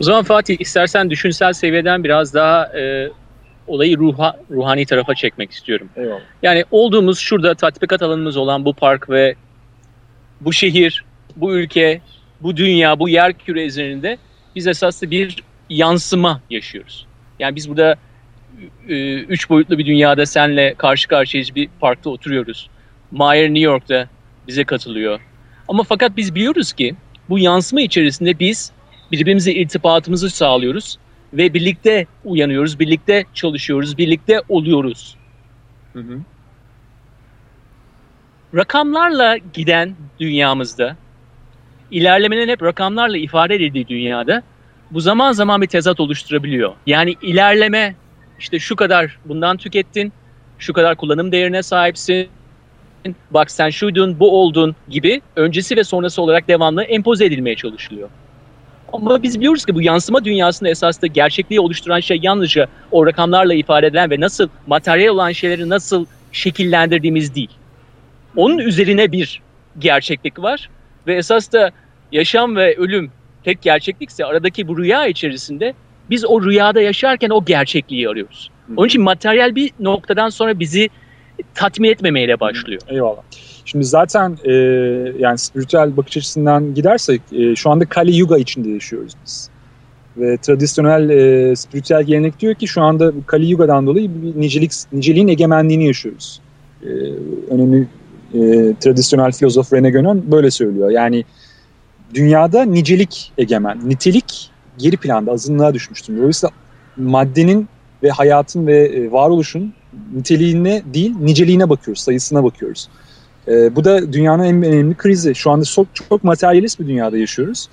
[0.00, 3.10] O zaman Fatih istersen düşünsel seviyeden biraz daha e,
[3.66, 5.88] olayı ruha, ruhani tarafa çekmek istiyorum.
[5.96, 6.20] Eyvallah.
[6.42, 9.34] Yani olduğumuz şurada tatbikat alanımız olan bu park ve
[10.40, 11.04] bu şehir,
[11.36, 12.00] bu ülke,
[12.40, 14.18] bu dünya, bu yer küre üzerinde
[14.56, 17.06] biz esaslı bir yansıma yaşıyoruz.
[17.38, 17.96] Yani biz burada
[18.88, 22.70] e, üç boyutlu bir dünyada senle karşı karşıyayız bir parkta oturuyoruz.
[23.10, 24.08] Mayer New York'ta
[24.48, 25.20] bize katılıyor.
[25.68, 26.94] Ama fakat biz biliyoruz ki
[27.28, 28.72] bu yansıma içerisinde biz
[29.12, 30.98] birbirimize irtibatımızı sağlıyoruz
[31.34, 35.16] ve birlikte uyanıyoruz, birlikte çalışıyoruz, birlikte oluyoruz.
[35.92, 36.20] Hı hı.
[38.54, 40.96] Rakamlarla giden dünyamızda,
[41.90, 44.42] ilerlemenin hep rakamlarla ifade edildiği dünyada
[44.90, 46.72] bu zaman zaman bir tezat oluşturabiliyor.
[46.86, 47.94] Yani ilerleme
[48.38, 50.12] işte şu kadar bundan tükettin,
[50.58, 52.28] şu kadar kullanım değerine sahipsin,
[53.30, 58.08] bak sen şuydun, bu oldun gibi öncesi ve sonrası olarak devamlı empoze edilmeye çalışılıyor.
[58.94, 63.86] Ama biz biliyoruz ki bu yansıma dünyasında esasında gerçekliği oluşturan şey yalnızca o rakamlarla ifade
[63.86, 67.50] edilen ve nasıl materyal olan şeyleri nasıl şekillendirdiğimiz değil.
[68.36, 69.42] Onun üzerine bir
[69.78, 70.70] gerçeklik var
[71.06, 71.70] ve esas da
[72.12, 73.10] yaşam ve ölüm
[73.44, 75.74] tek gerçeklikse aradaki bu rüya içerisinde
[76.10, 78.50] biz o rüyada yaşarken o gerçekliği arıyoruz.
[78.76, 80.88] Onun için materyal bir noktadan sonra bizi
[81.54, 82.80] tatmin etmemeye başlıyor.
[82.88, 83.22] Eyvallah.
[83.64, 84.52] Şimdi zaten e,
[85.18, 89.48] yani spiritüel bakış açısından gidersek e, şu anda Kali Yuga içinde yaşıyoruz biz.
[90.16, 95.86] Ve tradisyonel e, spiritüel gelenek diyor ki şu anda Kali Yuga'dan dolayı nicelik, niceliğin egemenliğini
[95.86, 96.40] yaşıyoruz.
[96.82, 96.88] E,
[97.50, 97.88] önemli
[98.34, 98.38] e,
[98.80, 100.90] tradisyonel filozof Rene Guénon böyle söylüyor.
[100.90, 101.24] Yani
[102.14, 106.18] dünyada nicelik egemen, nitelik geri planda azınlığa düşmüştür.
[106.18, 106.54] Dolayısıyla
[106.96, 107.68] maddenin
[108.02, 109.74] ve hayatın ve e, varoluşun
[110.14, 112.88] niteliğine değil niceliğine bakıyoruz, sayısına bakıyoruz.
[113.48, 115.34] E, bu da dünyanın en önemli krizi.
[115.34, 117.68] Şu anda çok, çok materyalist bir dünyada yaşıyoruz.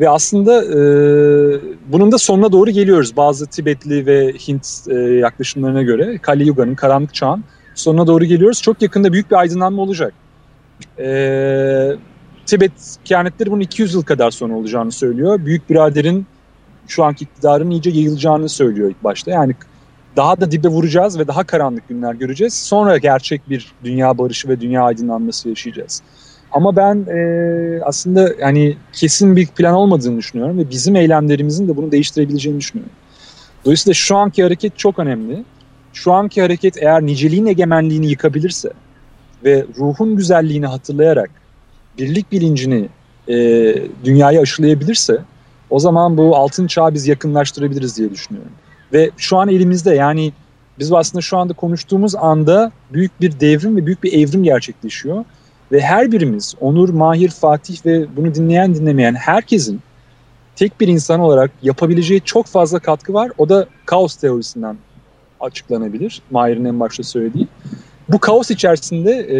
[0.00, 0.78] Ve aslında e,
[1.88, 3.16] bunun da sonuna doğru geliyoruz.
[3.16, 8.62] Bazı Tibetli ve Hint e, yaklaşımlarına göre Kali Yuga'nın, karanlık çağın sonuna doğru geliyoruz.
[8.62, 10.12] Çok yakında büyük bir aydınlanma olacak.
[10.98, 11.96] E,
[12.46, 12.72] Tibet
[13.04, 15.46] kehanetleri bunun 200 yıl kadar sonra olacağını söylüyor.
[15.46, 16.26] Büyük biraderin
[16.88, 19.30] şu anki iktidarın iyice yayılacağını söylüyor ilk başta.
[19.30, 19.54] Yani
[20.16, 22.54] daha da dibe vuracağız ve daha karanlık günler göreceğiz.
[22.54, 26.02] Sonra gerçek bir dünya barışı ve dünya aydınlanması yaşayacağız.
[26.52, 31.92] Ama ben e, aslında yani kesin bir plan olmadığını düşünüyorum ve bizim eylemlerimizin de bunu
[31.92, 32.92] değiştirebileceğini düşünüyorum.
[33.64, 35.44] Dolayısıyla şu anki hareket çok önemli.
[35.92, 38.70] Şu anki hareket eğer niceliğin egemenliğini yıkabilirse
[39.44, 41.30] ve ruhun güzelliğini hatırlayarak
[41.98, 42.88] birlik bilincini
[43.28, 43.34] e,
[44.04, 45.18] dünyaya aşılayabilirse
[45.70, 48.52] o zaman bu altın çağı biz yakınlaştırabiliriz diye düşünüyorum.
[48.92, 50.32] Ve şu an elimizde yani
[50.78, 55.24] biz aslında şu anda konuştuğumuz anda büyük bir devrim ve büyük bir evrim gerçekleşiyor.
[55.72, 59.80] Ve her birimiz Onur, Mahir, Fatih ve bunu dinleyen dinlemeyen herkesin
[60.56, 63.30] tek bir insan olarak yapabileceği çok fazla katkı var.
[63.38, 64.76] O da kaos teorisinden
[65.40, 66.22] açıklanabilir.
[66.30, 67.48] Mahir'in en başta söylediği.
[68.08, 69.38] Bu kaos içerisinde e,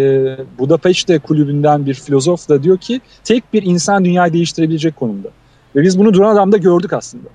[0.59, 5.29] Budapeşte kulübünden bir filozof da diyor ki tek bir insan dünyayı değiştirebilecek konumda.
[5.77, 7.29] Ve biz bunu Duran Adam'da gördük aslında.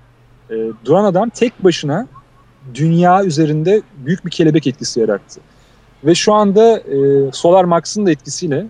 [0.52, 2.08] E, Duran Adam tek başına
[2.74, 5.42] dünya üzerinde büyük bir kelebek etkisi yarattı.
[6.04, 8.66] Ve şu anda e, Solar Max'ın da etkisiyle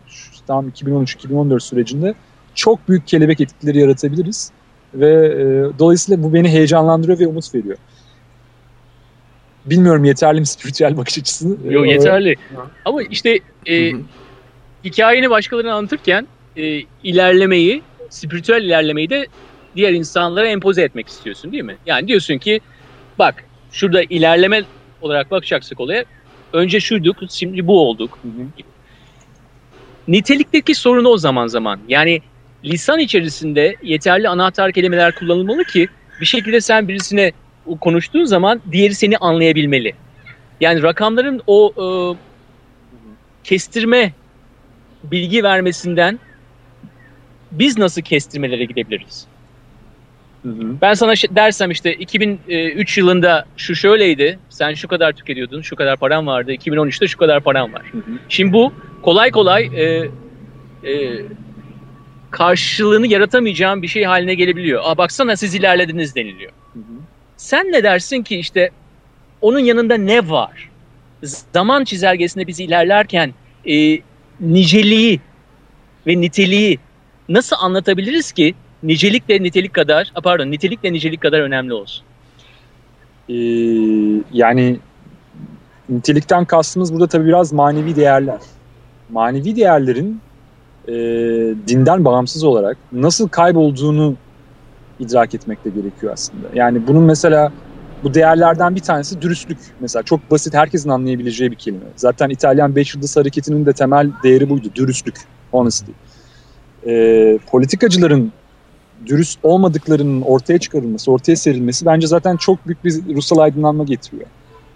[0.48, 2.14] tam 2013-2014 sürecinde
[2.56, 4.52] çok büyük kelebek etkileri yaratabiliriz.
[4.94, 7.78] Ve e, dolayısıyla bu beni heyecanlandırıyor ve umut veriyor.
[9.66, 11.58] Bilmiyorum yeterli mi spiritüel bakış açısı?
[11.70, 12.36] Yok yeterli.
[12.86, 13.40] Ama işte
[13.70, 13.92] e,
[14.84, 19.28] hikayeni başkalarına anlatırken e, ilerlemeyi, spiritüel ilerlemeyi de
[19.76, 21.78] diğer insanlara empoze etmek istiyorsun değil mi?
[21.86, 22.62] Yani diyorsun ki
[23.20, 24.64] bak şurada ilerleme
[25.02, 26.06] olarak bakacaksak olaya
[26.54, 28.20] önce şuyduk şimdi bu olduk.
[28.22, 28.48] Hı hı.
[30.08, 31.80] Nitelikteki sorunu o zaman zaman.
[31.88, 32.22] Yani
[32.64, 35.88] lisan içerisinde yeterli anahtar kelimeler kullanılmalı ki
[36.22, 37.32] bir şekilde sen birisine
[37.82, 39.94] konuştuğun zaman diğeri seni anlayabilmeli.
[40.60, 41.86] Yani rakamların o e,
[43.44, 44.12] kestirme
[45.04, 46.20] bilgi vermesinden
[47.52, 49.31] biz nasıl kestirmelere gidebiliriz?
[50.44, 50.76] Hı hı.
[50.82, 56.28] Ben sana dersem işte 2003 yılında şu şöyleydi, sen şu kadar tüketiyordun, şu kadar param
[56.28, 57.86] vardı, 2013'te şu kadar param var.
[57.92, 58.20] Hı hı.
[58.30, 59.84] Şimdi bu kolay kolay e,
[60.92, 61.22] e,
[62.32, 64.82] karşılığını yaratamayacağım bir şey haline gelebiliyor.
[64.86, 66.52] Aa baksana siz ilerlediniz deniliyor.
[66.74, 66.94] Hı hı.
[67.38, 68.70] Sen ne dersin ki işte
[69.42, 70.70] onun yanında ne var?
[71.54, 73.34] Zaman çizelgesinde biz ilerlerken
[73.70, 74.00] e,
[74.40, 75.20] niceliği
[76.08, 76.80] ve niteliği
[77.30, 82.06] nasıl anlatabiliriz ki nicelikle nitelik kadar, pardon nitelikle nicelik kadar önemli olsun?
[83.30, 83.34] Ee,
[84.34, 84.80] yani
[85.90, 88.40] nitelikten kastımız burada tabii biraz manevi değerler.
[89.10, 90.22] Manevi değerlerin
[90.88, 90.94] e,
[91.68, 94.16] dinden bağımsız olarak nasıl kaybolduğunu
[95.00, 96.48] idrak etmek de gerekiyor aslında.
[96.54, 97.52] Yani bunun mesela
[98.04, 99.58] bu değerlerden bir tanesi dürüstlük.
[99.80, 101.86] Mesela çok basit herkesin anlayabileceği bir kelime.
[101.96, 104.68] Zaten İtalyan Beş Yıldız Hareketi'nin de temel değeri buydu.
[104.76, 105.16] Dürüstlük,
[105.52, 105.92] honesty.
[106.88, 108.32] Ee, politikacıların
[109.06, 114.28] dürüst olmadıklarının ortaya çıkarılması, ortaya serilmesi bence zaten çok büyük bir ruhsal aydınlanma getiriyor.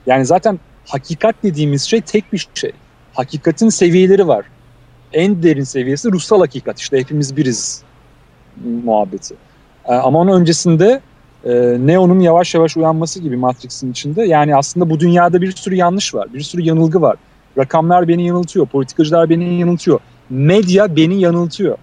[0.08, 2.72] Yani zaten hakikat dediğimiz şey tek bir şey.
[3.14, 4.46] Hakikatin seviyeleri var.
[5.14, 6.80] En derin seviyesi ruhsal hakikat.
[6.80, 7.84] İşte hepimiz biriz
[8.84, 9.36] muhabbeti.
[9.86, 11.02] Ee, ama onun öncesinde
[11.46, 14.24] e, Neo'nun yavaş yavaş uyanması gibi Matrix'in içinde.
[14.24, 17.16] Yani aslında bu dünyada bir sürü yanlış var, bir sürü yanılgı var.
[17.58, 21.78] Rakamlar beni yanıltıyor, politikacılar beni yanıltıyor, medya beni yanıltıyor.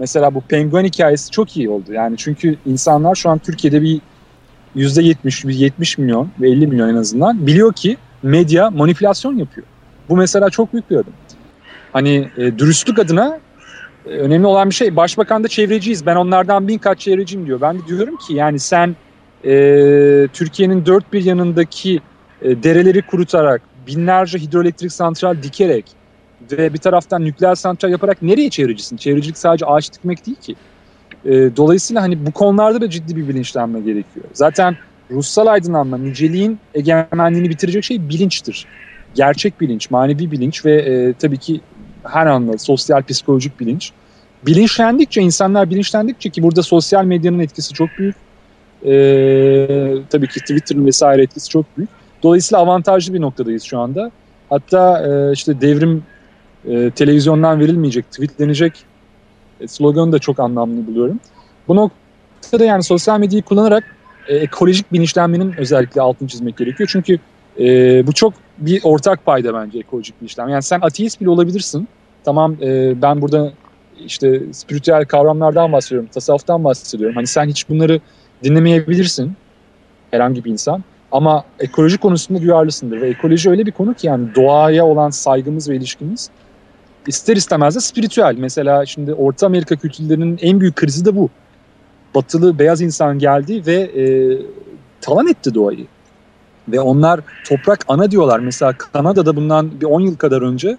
[0.00, 1.92] Mesela bu penguen hikayesi çok iyi oldu.
[1.92, 4.00] Yani çünkü insanlar şu an Türkiye'de bir
[4.76, 9.66] %70, bir 70 milyon ve 50 milyon en azından biliyor ki medya manipülasyon yapıyor.
[10.08, 11.12] Bu mesela çok büyük bir adım.
[11.92, 13.40] Hani e, dürüstlük adına
[14.06, 14.96] e, önemli olan bir şey.
[14.96, 16.06] Başbakan da çevreciyiz.
[16.06, 17.60] Ben onlardan bin kat çevreciyim diyor.
[17.60, 18.96] Ben de diyorum ki yani sen
[19.44, 19.52] e,
[20.32, 22.00] Türkiye'nin dört bir yanındaki
[22.42, 25.99] e, dereleri kurutarak, binlerce hidroelektrik santral dikerek
[26.52, 28.96] ve bir taraftan nükleer santral yaparak nereye çevrecisin?
[28.96, 30.54] Çevrecilik sadece ağaç dikmek değil ki.
[31.24, 34.26] E, dolayısıyla hani bu konularda da ciddi bir bilinçlenme gerekiyor.
[34.32, 34.76] Zaten
[35.10, 38.66] ruhsal aydınlanma, niceliğin egemenliğini bitirecek şey bilinçtir.
[39.14, 41.60] Gerçek bilinç, manevi bilinç ve e, tabii ki
[42.04, 43.92] her anlamda sosyal psikolojik bilinç.
[44.46, 48.16] Bilinçlendikçe, insanlar bilinçlendikçe ki burada sosyal medyanın etkisi çok büyük.
[48.84, 51.90] Ee, tabii ki Twitter'ın vesaire etkisi çok büyük.
[52.22, 54.10] Dolayısıyla avantajlı bir noktadayız şu anda.
[54.50, 56.02] Hatta e, işte devrim
[56.68, 58.84] e, televizyondan verilmeyecek, tweetlenecek
[59.60, 61.20] e, sloganı da çok anlamlı buluyorum.
[61.68, 63.84] Bu noktada yani sosyal medyayı kullanarak
[64.28, 66.88] e, ekolojik bilinçlenmenin özellikle altını çizmek gerekiyor.
[66.92, 67.18] Çünkü
[67.58, 67.66] e,
[68.06, 70.52] bu çok bir ortak payda bence ekolojik bilinçlenme.
[70.52, 71.88] Yani sen ateist bile olabilirsin.
[72.24, 73.52] Tamam e, ben burada
[74.06, 77.16] işte spiritüel kavramlardan bahsediyorum, tasavvuftan bahsediyorum.
[77.16, 78.00] Hani sen hiç bunları
[78.44, 79.32] dinlemeyebilirsin
[80.10, 80.84] herhangi bir insan.
[81.12, 85.76] Ama ekoloji konusunda duyarlısındır ve ekoloji öyle bir konu ki yani doğaya olan saygımız ve
[85.76, 86.30] ilişkimiz
[87.06, 88.34] ister istemez de spiritüel.
[88.38, 91.30] Mesela şimdi Orta Amerika kültürlerinin en büyük krizi de bu.
[92.14, 94.04] Batılı beyaz insan geldi ve e,
[95.00, 95.86] talan etti doğayı.
[96.68, 98.38] Ve onlar toprak ana diyorlar.
[98.38, 100.76] Mesela Kanada'da bundan bir 10 yıl kadar önce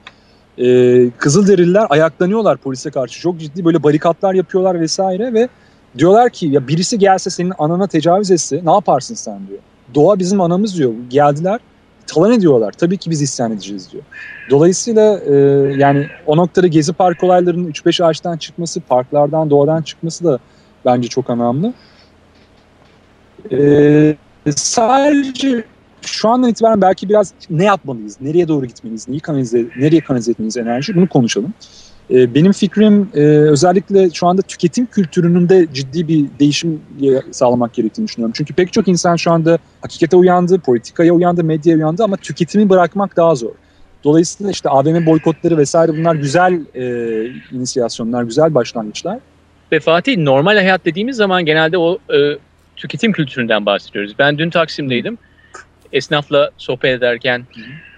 [0.58, 3.22] e, Kızılderililer ayaklanıyorlar polise karşı.
[3.22, 5.48] Çok ciddi böyle barikatlar yapıyorlar vesaire ve
[5.98, 9.60] diyorlar ki ya birisi gelse senin anana tecavüz etse ne yaparsın sen diyor.
[9.96, 10.94] Doğa bizim anamız diyor.
[11.10, 11.60] Geldiler
[12.08, 12.72] talan ediyorlar.
[12.72, 14.04] Tabii ki biz isyan edeceğiz diyor.
[14.50, 15.34] Dolayısıyla e,
[15.78, 20.40] yani o noktada Gezi Park olaylarının 3-5 ağaçtan çıkması, parklardan, doğadan çıkması da
[20.86, 21.74] bence çok önemli.
[23.52, 24.16] E,
[24.56, 25.64] sadece
[26.02, 30.58] şu andan itibaren belki biraz ne yapmalıyız, nereye doğru gitmeliyiz, neyi kanalize, nereye kanalize etmeliyiz
[30.58, 31.54] enerji bunu konuşalım.
[32.12, 36.82] Ee, benim fikrim e, özellikle şu anda tüketim kültürünün de ciddi bir değişim
[37.32, 38.34] sağlamak gerektiğini düşünüyorum.
[38.38, 43.17] Çünkü pek çok insan şu anda hakikate uyandı, politikaya uyandı, medyaya uyandı ama tüketimi bırakmak
[43.17, 43.52] daha zor.
[44.04, 46.84] Dolayısıyla işte AVM boykotları vesaire bunlar güzel e,
[47.52, 49.19] inisiyasyonlar, güzel başlangıçlar.
[49.71, 52.38] Ve Fatih normal hayat dediğimiz zaman genelde o e,
[52.76, 54.13] tüketim kültüründen bahsediyoruz.
[54.19, 55.17] Ben dün Taksim'deydim.
[55.93, 57.45] Esnafla sohbet ederken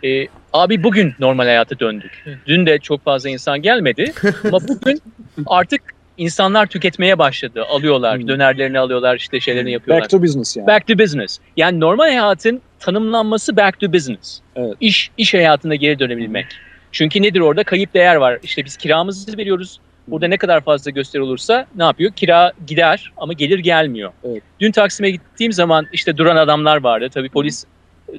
[0.04, 2.26] e, abi bugün normal hayata döndük.
[2.48, 5.02] Dün de çok fazla insan gelmedi ama bugün
[5.46, 5.82] artık
[6.18, 7.64] insanlar tüketmeye başladı.
[7.70, 8.28] Alıyorlar, hmm.
[8.28, 9.74] dönerlerini alıyorlar, işte şeylerini hmm.
[9.74, 10.02] yapıyorlar.
[10.02, 10.68] Back to business yani.
[10.68, 11.40] Back to business.
[11.58, 14.40] Yani normal hayatın tanımlanması back to business.
[14.56, 14.74] Evet.
[14.80, 16.46] İş, iş hayatına geri dönebilmek.
[16.92, 17.64] Çünkü nedir orada?
[17.64, 18.40] Kayıp değer var.
[18.44, 19.80] İşte biz kiramızı veriyoruz.
[20.08, 22.12] Burada ne kadar fazla gösteri olursa ne yapıyor?
[22.12, 24.12] Kira gider ama gelir gelmiyor.
[24.24, 24.44] Evet.
[24.60, 27.10] Dün Taksim'e gittiğim zaman işte duran adamlar vardı.
[27.14, 27.66] Tabii polis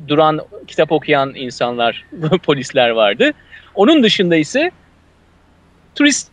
[0.09, 2.05] duran kitap okuyan insanlar,
[2.43, 3.31] polisler vardı.
[3.75, 4.71] Onun dışında ise
[5.95, 6.29] turist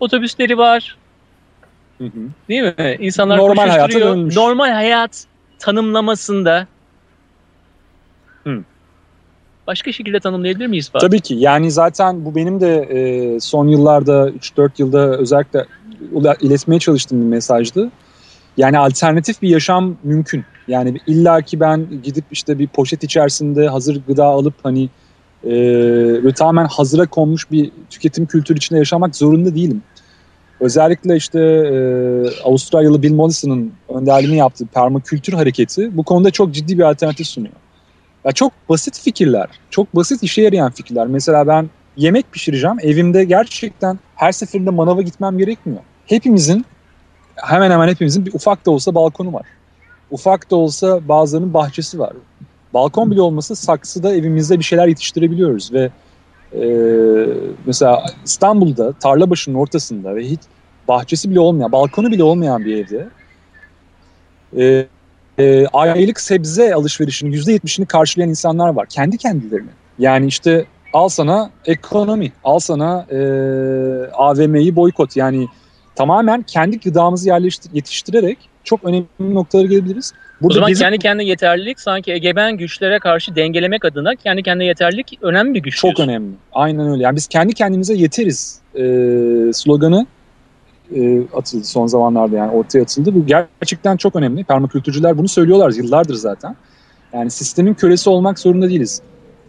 [0.00, 0.96] otobüsleri var.
[1.98, 2.28] Hı hı.
[2.48, 2.96] Değil mi?
[2.98, 4.36] İnsanlar normal hayata dönmüş.
[4.36, 5.24] Normal hayat
[5.58, 6.66] tanımlamasında
[8.44, 8.62] hı.
[9.66, 10.90] başka şekilde tanımlayabilir miyiz?
[10.90, 11.06] Fatih?
[11.06, 11.34] Tabii ki.
[11.34, 15.66] Yani zaten bu benim de e, son yıllarda 3-4 yılda özellikle
[16.40, 17.90] iletmeye çalıştığım bir mesajdı.
[18.58, 20.44] Yani alternatif bir yaşam mümkün.
[20.68, 24.88] Yani illa ki ben gidip işte bir poşet içerisinde hazır gıda alıp hani
[25.44, 25.50] e,
[26.22, 29.82] böyle tamamen hazıra konmuş bir tüketim kültürü içinde yaşamak zorunda değilim.
[30.60, 31.74] Özellikle işte e,
[32.44, 37.54] Avustralyalı Bill Mollison'ın önderliğini yaptığı permakültür hareketi bu konuda çok ciddi bir alternatif sunuyor.
[38.24, 41.06] Ya çok basit fikirler, çok basit işe yarayan fikirler.
[41.06, 42.76] Mesela ben yemek pişireceğim.
[42.82, 45.80] Evimde gerçekten her seferinde manava gitmem gerekmiyor.
[46.06, 46.64] Hepimizin
[47.42, 49.46] hemen hemen hepimizin bir ufak da olsa balkonu var.
[50.10, 52.12] Ufak da olsa bazılarının bahçesi var.
[52.74, 55.90] Balkon bile olmasa saksıda evimizde bir şeyler yetiştirebiliyoruz ve
[56.52, 56.64] e,
[57.66, 60.40] mesela İstanbul'da tarla başının ortasında ve hiç
[60.88, 63.08] bahçesi bile olmayan, balkonu bile olmayan bir evde
[64.56, 64.86] e,
[65.38, 68.86] e, aylık sebze alışverişinin %70'ini karşılayan insanlar var.
[68.86, 69.70] Kendi kendilerine.
[69.98, 73.18] Yani işte al sana ekonomi, al sana e,
[74.12, 75.16] AVM'yi boykot.
[75.16, 75.48] Yani
[75.98, 80.12] tamamen kendi gıdamızı yerleştir, yetiştirerek çok önemli noktalara gelebiliriz.
[80.40, 80.84] Burada o zaman bizim...
[80.84, 85.76] kendi kendine yeterlilik sanki egemen güçlere karşı dengelemek adına kendi kendine yeterlilik önemli bir güç.
[85.76, 86.12] Çok diyorsun.
[86.12, 86.30] önemli.
[86.52, 87.02] Aynen öyle.
[87.02, 88.82] Yani biz kendi kendimize yeteriz e,
[89.52, 90.06] sloganı
[90.94, 93.14] e, atıldı son zamanlarda yani ortaya atıldı.
[93.14, 94.44] Bu gerçekten çok önemli.
[94.44, 96.56] Permakültürcüler bunu söylüyorlar yıllardır zaten.
[97.12, 99.02] Yani sistemin kölesi olmak zorunda değiliz.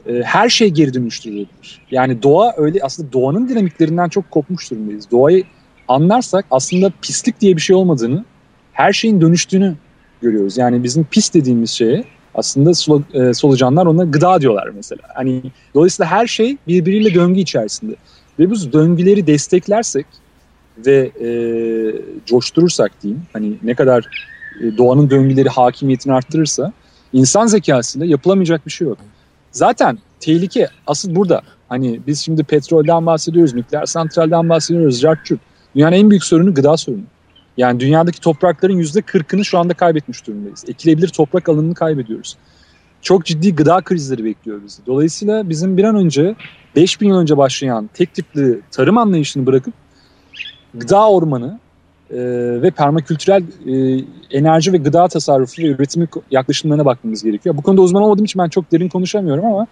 [0.08, 1.82] E, her şey geri dönüştürülebilir.
[1.92, 5.12] Yani doğa öyle aslında doğanın dinamiklerinden çok kopmuş durumdayız.
[5.12, 5.44] Doğayı
[5.90, 8.26] anlarsak aslında pislik diye bir şey olmadığını,
[8.74, 9.76] her şeyin dönüştüğünü
[10.22, 10.58] görüyoruz.
[10.58, 12.04] Yani bizim pis dediğimiz şeye
[12.36, 12.72] aslında
[13.14, 15.02] e, solucanlar ona gıda diyorlar mesela.
[15.16, 15.42] Hani
[15.76, 17.96] dolayısıyla her şey birbiriyle döngü içerisinde.
[18.40, 20.06] Ve bu döngüleri desteklersek
[20.86, 21.30] ve e,
[22.26, 24.08] coşturursak diyeyim hani ne kadar
[24.62, 26.74] e, doğanın döngüleri hakimiyetini arttırırsa
[27.14, 28.98] insan zekasında yapılamayacak bir şey yok.
[29.52, 31.42] Zaten tehlike asıl burada.
[31.70, 35.40] Hani biz şimdi petrolden bahsediyoruz, nükleer santralden bahsediyoruz, cartçut.
[35.76, 37.04] Dünyanın en büyük sorunu gıda sorunu.
[37.58, 40.66] Yani dünyadaki toprakların yüzde kırkını şu anda kaybetmiş durumdayız.
[40.68, 42.38] Ekilebilir toprak alanını kaybediyoruz.
[43.02, 44.86] Çok ciddi gıda krizleri bekliyor bizi.
[44.86, 46.36] Dolayısıyla bizim bir an önce
[46.76, 49.74] 5000 yıl önce başlayan tek tipli tarım anlayışını bırakıp
[50.74, 51.60] gıda ormanı
[52.12, 52.18] e,
[52.62, 57.58] ve permakültürel e, enerji ve gıda tasarrufu ve üretimi yaklaşımlarına bakmamız gerekiyor.
[57.58, 59.68] Bu konuda uzman olmadığım için ben çok derin konuşamıyorum ama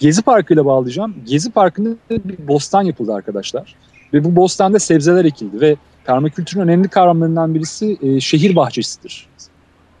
[0.00, 1.14] Gezi Parkı ile bağlayacağım.
[1.26, 3.76] Gezi Parkı'nda bir bostan yapıldı arkadaşlar.
[4.12, 9.28] Ve bu bostanda sebzeler ekildi ve permakültürün önemli kavramlarından birisi e, şehir bahçesidir.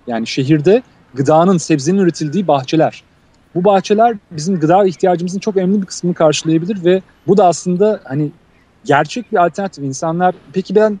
[0.06, 0.82] Yani şehirde
[1.14, 3.02] gıdanın, sebzenin üretildiği bahçeler.
[3.54, 8.30] Bu bahçeler bizim gıda ihtiyacımızın çok önemli bir kısmını karşılayabilir ve bu da aslında hani
[8.84, 9.84] gerçek bir alternatif.
[9.84, 11.00] İnsanlar peki ben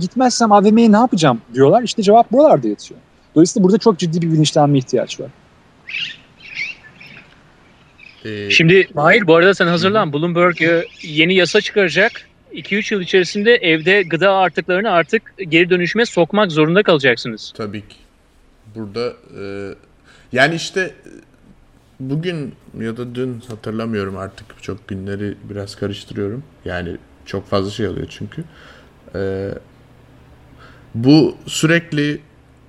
[0.00, 1.82] gitmezsem AVM'ye ne yapacağım diyorlar.
[1.82, 3.00] İşte cevap buralarda yatıyor.
[3.34, 5.30] Dolayısıyla burada çok ciddi bir bilinçlenme ihtiyaç var.
[8.24, 10.12] Ee, Şimdi Mahir bu arada sen hazırlan.
[10.12, 10.56] Bloomberg
[11.02, 12.28] yeni yasa çıkaracak.
[12.54, 17.52] 2-3 yıl içerisinde evde gıda artıklarını artık geri dönüşüme sokmak zorunda kalacaksınız.
[17.56, 17.96] Tabii ki.
[18.74, 19.74] Burada e,
[20.32, 20.94] yani işte
[22.00, 26.42] bugün ya da dün hatırlamıyorum artık çok günleri biraz karıştırıyorum.
[26.64, 28.44] Yani çok fazla şey oluyor çünkü.
[29.14, 29.50] Ee,
[30.94, 32.20] bu sürekli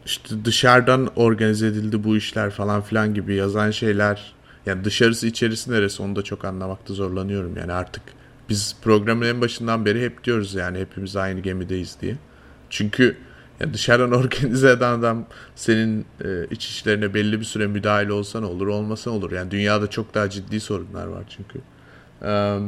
[0.06, 4.34] işte dışarıdan organize edildi bu işler falan filan gibi yazan şeyler
[4.66, 8.04] yani dışarısı içerisi neresi onu da çok anlamakta zorlanıyorum yani artık
[8.50, 12.16] biz programın en başından beri hep diyoruz yani hepimiz aynı gemideyiz diye.
[12.70, 13.18] Çünkü
[13.60, 18.46] yani dışarıdan organize eden adam senin e, iç işlerine belli bir süre müdahale olsa ne
[18.46, 19.32] olur olmasa olur.
[19.32, 21.60] Yani dünyada çok daha ciddi sorunlar var çünkü.
[22.22, 22.60] E,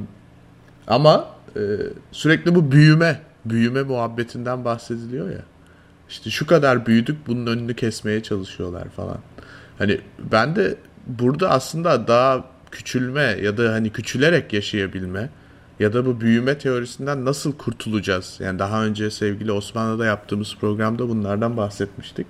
[0.87, 1.61] ama e,
[2.11, 5.41] sürekli bu büyüme, büyüme muhabbetinden bahsediliyor ya.
[6.09, 9.17] İşte şu kadar büyüdük bunun önünü kesmeye çalışıyorlar falan.
[9.77, 10.01] Hani
[10.31, 10.75] ben de
[11.07, 15.29] burada aslında daha küçülme ya da hani küçülerek yaşayabilme
[15.79, 18.37] ya da bu büyüme teorisinden nasıl kurtulacağız?
[18.39, 22.27] Yani daha önce sevgili Osmanlı'da yaptığımız programda bunlardan bahsetmiştik.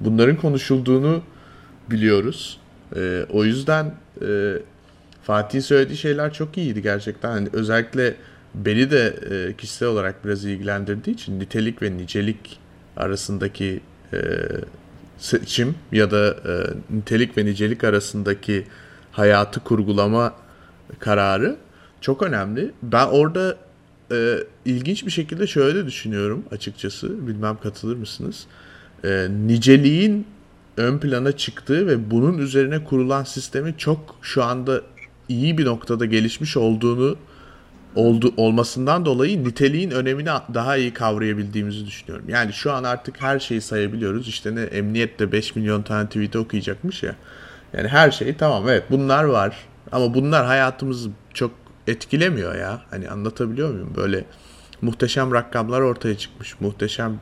[0.00, 1.22] Bunların konuşulduğunu
[1.90, 2.60] biliyoruz.
[2.96, 4.54] Ee, o yüzden e,
[5.22, 7.30] Fatih'in söylediği şeyler çok iyiydi gerçekten.
[7.30, 8.14] Yani özellikle
[8.54, 12.58] beni de e, kişisel olarak biraz ilgilendirdiği için nitelik ve nicelik
[12.96, 13.80] arasındaki
[14.12, 14.18] e,
[15.18, 16.52] seçim ya da e,
[16.96, 18.66] nitelik ve nicelik arasındaki
[19.12, 20.34] hayatı kurgulama
[20.98, 21.56] kararı
[22.02, 22.70] çok önemli.
[22.82, 23.56] Ben orada
[24.12, 27.26] e, ilginç bir şekilde şöyle düşünüyorum açıkçası.
[27.26, 28.46] Bilmem katılır mısınız?
[29.04, 30.26] E, niceliğin
[30.76, 34.80] ön plana çıktığı ve bunun üzerine kurulan sistemin çok şu anda
[35.28, 37.16] iyi bir noktada gelişmiş olduğunu
[37.94, 42.28] oldu, olmasından dolayı niteliğin önemini daha iyi kavrayabildiğimizi düşünüyorum.
[42.28, 44.28] Yani şu an artık her şeyi sayabiliyoruz.
[44.28, 47.14] İşte ne emniyette 5 milyon tane tweet okuyacakmış ya.
[47.72, 49.56] Yani her şey tamam evet bunlar var.
[49.92, 52.82] Ama bunlar hayatımızı çok etkilemiyor ya.
[52.90, 53.92] Hani anlatabiliyor muyum?
[53.96, 54.24] Böyle
[54.82, 56.60] muhteşem rakamlar ortaya çıkmış.
[56.60, 57.20] Muhteşem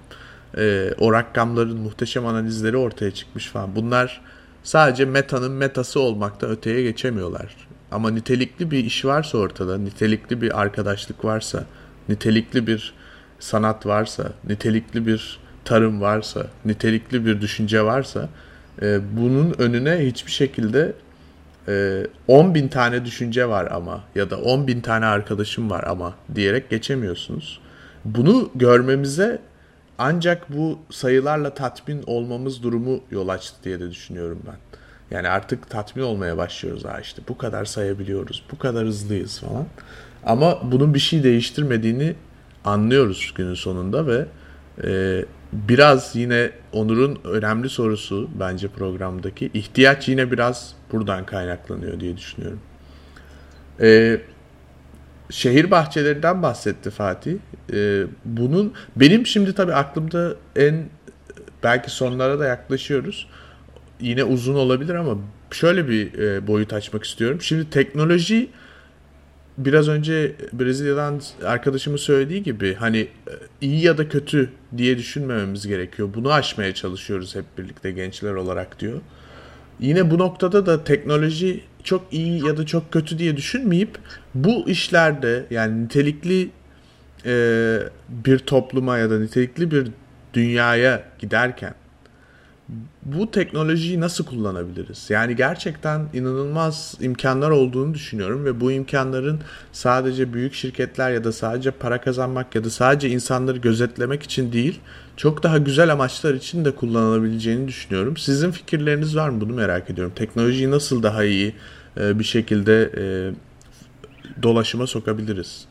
[0.57, 3.77] e, o rakamların muhteşem analizleri ortaya çıkmış falan.
[3.77, 4.21] Bunlar
[4.63, 7.57] sadece metanın metası olmakta öteye geçemiyorlar.
[7.91, 11.65] Ama nitelikli bir iş varsa ortada, nitelikli bir arkadaşlık varsa,
[12.09, 12.95] nitelikli bir
[13.39, 18.29] sanat varsa, nitelikli bir tarım varsa, nitelikli bir düşünce varsa
[18.83, 20.93] e, bunun önüne hiçbir şekilde
[21.69, 26.15] e, 10 bin tane düşünce var ama ya da 10 bin tane arkadaşım var ama
[26.35, 27.61] diyerek geçemiyorsunuz.
[28.05, 29.39] Bunu görmemize
[29.99, 34.57] ancak bu sayılarla tatmin olmamız durumu yol açtı diye de düşünüyorum ben.
[35.17, 39.67] Yani artık tatmin olmaya başlıyoruz ha işte bu kadar sayabiliyoruz, bu kadar hızlıyız falan.
[40.27, 42.15] Ama bunun bir şey değiştirmediğini
[42.65, 44.27] anlıyoruz günün sonunda ve
[44.85, 52.61] e, biraz yine Onur'un önemli sorusu bence programdaki ihtiyaç yine biraz buradan kaynaklanıyor diye düşünüyorum.
[53.81, 54.21] E,
[55.31, 57.37] şehir bahçelerinden bahsetti Fatih.
[57.73, 60.85] E, bunun benim şimdi tabii aklımda en
[61.63, 63.27] belki sonlara da yaklaşıyoruz.
[64.01, 65.19] Yine uzun olabilir ama
[65.51, 67.41] şöyle bir e, boyut açmak istiyorum.
[67.41, 68.51] Şimdi teknoloji
[69.65, 73.09] biraz önce Brezilya'dan arkadaşımın söylediği gibi hani e,
[73.61, 76.09] iyi ya da kötü diye düşünmememiz gerekiyor.
[76.15, 79.01] Bunu aşmaya çalışıyoruz hep birlikte gençler olarak diyor.
[79.81, 83.99] Yine bu noktada da teknoloji çok iyi ya da çok kötü diye düşünmeyip
[84.35, 86.51] bu işlerde yani nitelikli
[87.27, 89.89] e, bir topluma ya da nitelikli bir
[90.35, 91.75] dünyaya giderken
[93.03, 95.07] bu teknolojiyi nasıl kullanabiliriz?
[95.11, 99.41] Yani gerçekten inanılmaz imkanlar olduğunu düşünüyorum ve bu imkanların
[99.73, 104.81] sadece büyük şirketler ya da sadece para kazanmak ya da sadece insanları gözetlemek için değil,
[105.17, 108.17] çok daha güzel amaçlar için de kullanılabileceğini düşünüyorum.
[108.17, 109.41] Sizin fikirleriniz var mı?
[109.41, 110.13] Bunu merak ediyorum.
[110.17, 111.55] Teknolojiyi nasıl daha iyi
[112.01, 113.05] e, bir şekilde e,
[114.43, 115.65] dolaşıma sokabiliriz?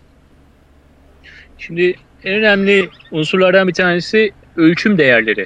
[1.58, 5.46] Şimdi en önemli unsurlardan bir tanesi ölçüm değerleri.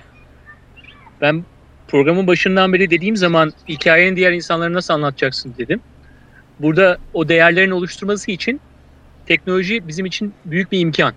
[1.24, 1.44] Ben
[1.88, 5.82] programın başından beri dediğim zaman hikayenin diğer insanlara nasıl anlatacaksın dedim.
[6.60, 8.62] Burada o değerlerin oluşturması için
[9.26, 11.14] teknoloji bizim için büyük bir imkan.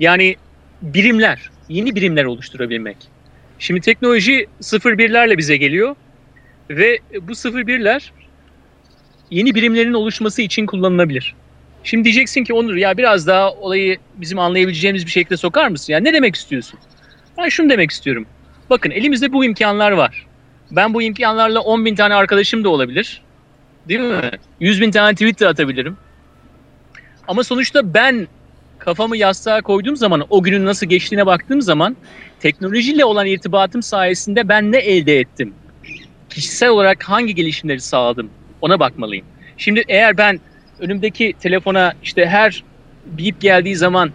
[0.00, 0.36] Yani
[0.82, 2.96] birimler, yeni birimler oluşturabilmek.
[3.58, 5.96] Şimdi teknoloji 0-1'lerle bize geliyor
[6.70, 8.10] ve bu 0-1'ler
[9.30, 11.34] yeni birimlerin oluşması için kullanılabilir.
[11.84, 15.92] Şimdi diyeceksin ki Onur ya biraz daha olayı bizim anlayabileceğimiz bir şekilde sokar mısın?
[15.92, 16.78] Yani ne demek istiyorsun?
[17.38, 18.26] Ben şunu demek istiyorum.
[18.70, 20.26] Bakın elimizde bu imkanlar var.
[20.70, 23.22] Ben bu imkanlarla 10 bin tane arkadaşım da olabilir.
[23.88, 24.30] Değil mi?
[24.60, 25.96] 100 bin tane tweet de atabilirim.
[27.28, 28.28] Ama sonuçta ben
[28.78, 31.96] kafamı yastığa koyduğum zaman o günün nasıl geçtiğine baktığım zaman
[32.40, 35.54] teknolojiyle olan irtibatım sayesinde ben ne elde ettim?
[36.30, 38.30] Kişisel olarak hangi gelişimleri sağladım?
[38.60, 39.26] Ona bakmalıyım.
[39.56, 40.40] Şimdi eğer ben
[40.78, 42.64] önümdeki telefona işte her
[43.06, 44.10] bip geldiği zaman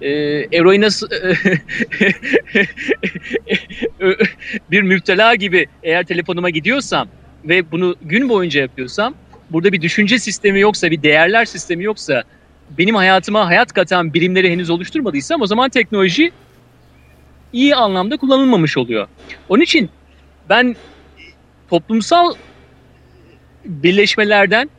[0.00, 0.10] e,
[0.52, 0.88] eroine
[4.70, 7.08] bir müptela gibi eğer telefonuma gidiyorsam
[7.44, 9.14] ve bunu gün boyunca yapıyorsam
[9.50, 12.22] burada bir düşünce sistemi yoksa bir değerler sistemi yoksa
[12.78, 16.32] benim hayatıma hayat katan birimleri henüz oluşturmadıysam o zaman teknoloji
[17.52, 19.08] iyi anlamda kullanılmamış oluyor.
[19.48, 19.90] Onun için
[20.48, 20.76] ben
[21.70, 22.34] toplumsal
[23.64, 24.70] birleşmelerden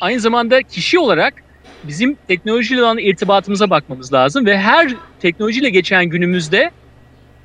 [0.00, 1.43] aynı zamanda kişi olarak
[1.88, 6.70] bizim teknolojiyle olan irtibatımıza bakmamız lazım ve her teknolojiyle geçen günümüzde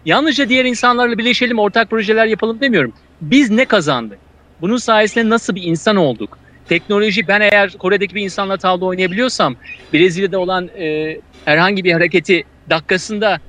[0.05, 2.93] yalnızca diğer insanlarla birleşelim, ortak projeler yapalım demiyorum.
[3.21, 4.19] Biz ne kazandık?
[4.61, 6.37] Bunun sayesinde nasıl bir insan olduk?
[6.69, 9.55] Teknoloji ben eğer Kore'deki bir insanla tavla oynayabiliyorsam,
[9.93, 13.39] Brezilya'da olan e, herhangi bir hareketi dakikasında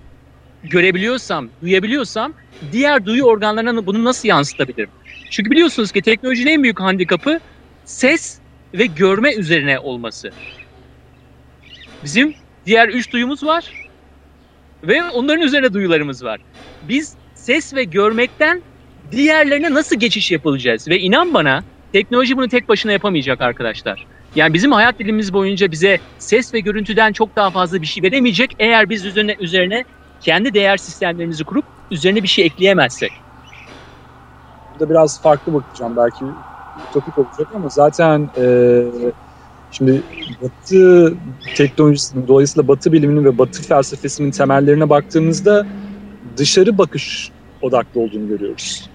[0.63, 2.35] görebiliyorsam, duyabiliyorsam
[2.73, 4.91] diğer duyu organlarına bunu nasıl yansıtabilirim?
[5.31, 7.41] Çünkü biliyorsunuz ki teknolojinin en büyük handikapı
[7.85, 8.39] ses
[8.75, 10.31] ve görme üzerine olması.
[12.05, 12.35] Bizim
[12.67, 13.73] diğer üç duyumuz var
[14.83, 16.41] ve onların üzerine duyularımız var.
[16.83, 18.63] Biz ses ve görmekten
[19.11, 20.89] diğerlerine nasıl geçiş yapılacağız?
[20.89, 24.07] Ve inan bana teknoloji bunu tek başına yapamayacak arkadaşlar.
[24.35, 28.57] Yani bizim hayat dilimiz boyunca bize ses ve görüntüden çok daha fazla bir şey veremeyecek
[28.59, 29.85] eğer biz üzerine, üzerine
[30.21, 33.13] kendi değer sistemlerimizi kurup üzerine bir şey ekleyemezsek.
[34.71, 36.25] Burada biraz farklı bakacağım belki
[36.93, 38.45] topik olacak ama zaten e,
[39.71, 40.03] Şimdi
[40.43, 41.15] Batı
[41.55, 45.67] teknolojisinin, dolayısıyla Batı biliminin ve Batı felsefesinin temellerine baktığımızda
[46.37, 48.91] dışarı bakış odaklı olduğunu görüyoruz.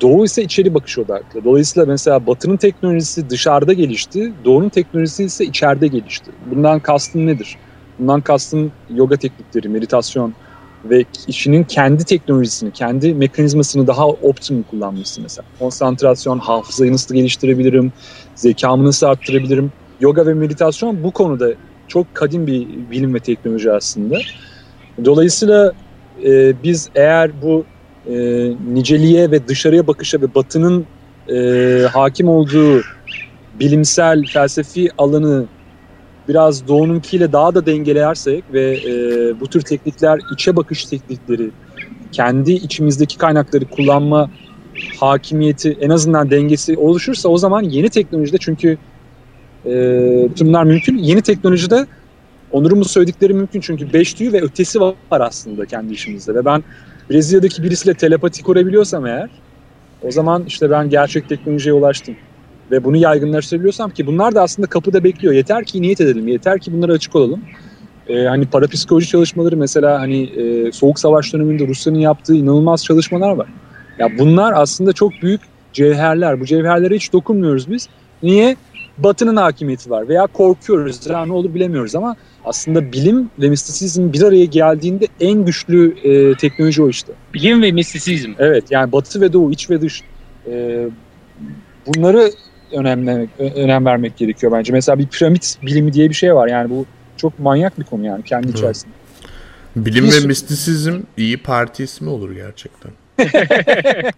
[0.00, 1.44] Doğu ise içeri bakış odaklı.
[1.44, 6.32] Dolayısıyla mesela Batı'nın teknolojisi dışarıda gelişti, Doğu'nun teknolojisi ise içeride gelişti.
[6.46, 7.58] Bundan kastım nedir?
[7.98, 10.36] Bundan kastım yoga teknikleri, meditasyon,
[10.84, 15.44] ve kişinin kendi teknolojisini, kendi mekanizmasını daha optimum kullanması mesela.
[15.58, 17.92] Konsantrasyon, hafızayı nasıl geliştirebilirim,
[18.34, 19.72] zekamı nasıl arttırabilirim.
[20.00, 21.48] Yoga ve meditasyon bu konuda
[21.88, 24.24] çok kadim bir bilim ve teknoloji aslında.
[25.04, 25.72] Dolayısıyla
[26.24, 27.66] e, biz eğer bu
[28.06, 28.14] e,
[28.74, 30.86] niceliğe ve dışarıya bakışa ve batının
[31.28, 31.36] e,
[31.92, 32.84] hakim olduğu
[33.52, 35.48] bilimsel, felsefi alanı
[36.28, 38.90] biraz doğununkiyle daha da dengelersek ve e,
[39.40, 41.52] bu tür teknikler içe bakış teknikleri,
[42.12, 44.30] kendi içimizdeki kaynakları kullanma
[45.00, 48.78] hakimiyeti en azından dengesi oluşursa o zaman yeni teknolojide çünkü
[50.30, 50.98] bütün bunlar mümkün.
[50.98, 51.86] Yeni teknolojide
[52.52, 56.64] Onur'un söyledikleri mümkün çünkü beş duyu ve ötesi var aslında kendi işimizde ve ben
[57.10, 59.30] Brezilya'daki birisiyle telepati kurabiliyorsam eğer
[60.02, 62.16] o zaman işte ben gerçek teknolojiye ulaştım.
[62.70, 65.34] Ve bunu yaygınlaştırabiliyorsam ki bunlar da aslında kapıda bekliyor.
[65.34, 67.40] Yeter ki niyet edelim, yeter ki bunlara açık olalım.
[68.08, 73.48] Ee, hani parapsikoloji çalışmaları mesela hani e, Soğuk Savaş döneminde Rusya'nın yaptığı inanılmaz çalışmalar var.
[73.98, 75.40] Ya bunlar aslında çok büyük
[75.72, 76.40] cevherler.
[76.40, 77.88] Bu cevherlere hiç dokunmuyoruz biz.
[78.22, 78.56] Niye?
[78.98, 81.06] Batı'nın hakimiyeti var veya korkuyoruz.
[81.06, 86.36] Ya ne olur bilemiyoruz ama aslında bilim ve mistisizm bir araya geldiğinde en güçlü e,
[86.36, 87.12] teknoloji o işte.
[87.34, 88.32] Bilim ve mistisizm.
[88.38, 90.02] Evet yani batı ve doğu, iç ve dış.
[90.46, 90.86] E,
[91.86, 92.30] bunları
[92.72, 94.72] önemli, önem vermek gerekiyor bence.
[94.72, 96.48] Mesela bir piramit bilimi diye bir şey var.
[96.48, 96.86] Yani bu
[97.16, 98.92] çok manyak bir konu yani kendi içerisinde.
[99.76, 100.12] Bilim bir...
[100.12, 102.92] ve mistisizm iyi parti ismi olur gerçekten.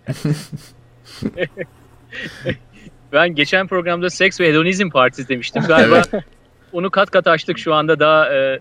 [3.12, 5.62] ben geçen programda Seks ve Hedonizm Partisi demiştim.
[5.68, 6.24] Galiba evet.
[6.72, 8.58] onu kat kat açtık şu anda daha e,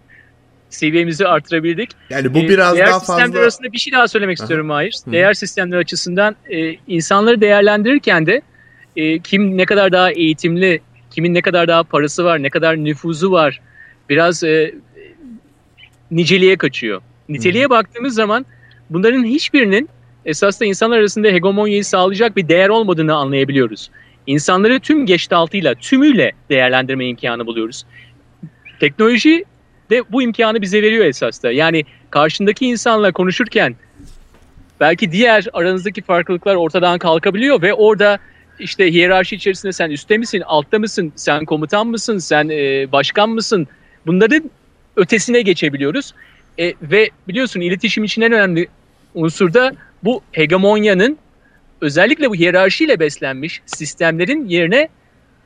[0.69, 1.89] seviyemizi artırabildik.
[2.09, 3.13] Yani bu e, biraz Değer daha fazla...
[3.13, 4.43] Değer sistemler arasında bir şey daha söylemek Aha.
[4.43, 4.95] istiyorum Mahir.
[5.07, 8.41] Değer sistemler açısından e, insanları değerlendirirken de
[8.95, 10.81] e, kim ne kadar daha eğitimli,
[11.11, 13.61] kimin ne kadar daha parası var, ne kadar nüfuzu var
[14.09, 14.75] biraz e,
[16.11, 17.01] niceliğe kaçıyor.
[17.29, 17.69] Niteliğe hmm.
[17.69, 18.45] baktığımız zaman
[18.89, 19.89] bunların hiçbirinin
[20.25, 23.89] esasında insanlar arasında hegemonyayı sağlayacak bir değer olmadığını anlayabiliyoruz.
[24.29, 27.85] İnsanları tüm geçtaltıyla, tümüyle değerlendirme imkanı buluyoruz.
[28.79, 29.45] Teknoloji
[29.89, 31.51] de bu imkanı bize veriyor esasında.
[31.51, 33.75] Yani karşındaki insanla konuşurken
[34.79, 38.19] belki diğer aranızdaki farklılıklar ortadan kalkabiliyor ve orada
[38.59, 43.67] işte hiyerarşi içerisinde sen üstte misin, altta mısın, sen komutan mısın, sen e, başkan mısın?
[44.07, 44.51] Bunların
[44.95, 46.13] ötesine geçebiliyoruz.
[46.59, 48.67] E, ve biliyorsun iletişim için en önemli
[49.13, 49.73] unsur da
[50.03, 51.17] bu hegemonyanın
[51.81, 54.89] özellikle bu hiyerarşiyle beslenmiş sistemlerin yerine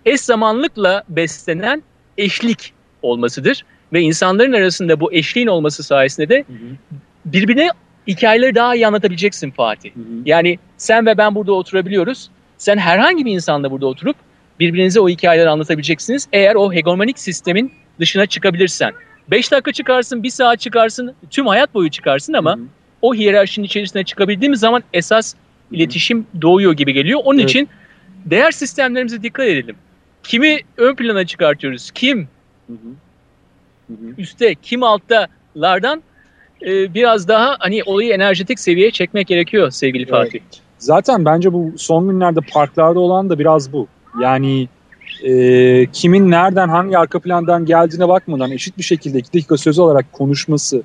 [0.05, 1.83] eş zamanlıkla beslenen
[2.17, 3.65] eşlik olmasıdır.
[3.93, 6.45] Ve insanların arasında bu eşliğin olması sayesinde de
[7.25, 7.69] birbirine
[8.07, 9.95] hikayeleri daha iyi anlatabileceksin Fatih.
[9.95, 10.03] Hı hı.
[10.25, 12.29] Yani sen ve ben burada oturabiliyoruz
[12.63, 14.15] sen herhangi bir insanla burada oturup
[14.59, 16.27] birbirinize o hikayeleri anlatabileceksiniz.
[16.33, 18.93] Eğer o hegemonik sistemin dışına çıkabilirsen.
[19.31, 22.63] 5 dakika çıkarsın, 1 saat çıkarsın, tüm hayat boyu çıkarsın ama Hı-hı.
[23.01, 25.35] o hiyerarşinin içerisine çıkabildiğimiz zaman esas.
[25.71, 27.19] İletişim doğuyor gibi geliyor.
[27.23, 27.49] Onun evet.
[27.49, 27.69] için
[28.25, 29.75] değer sistemlerimize dikkat edelim.
[30.23, 31.91] Kimi ön plana çıkartıyoruz?
[31.91, 32.27] Kim
[32.67, 32.77] Hı-hı.
[33.87, 34.13] Hı-hı.
[34.17, 36.03] üstte, kim alttalardan
[36.61, 40.11] e, biraz daha hani olayı enerjetik seviyeye çekmek gerekiyor sevgili evet.
[40.11, 40.39] Fatih.
[40.79, 43.87] Zaten bence bu son günlerde parklarda olan da biraz bu.
[44.21, 44.67] Yani
[45.23, 50.13] e, kimin nereden hangi arka plandan geldiğine bakmadan eşit bir şekilde iki dakika söz olarak
[50.13, 50.83] konuşması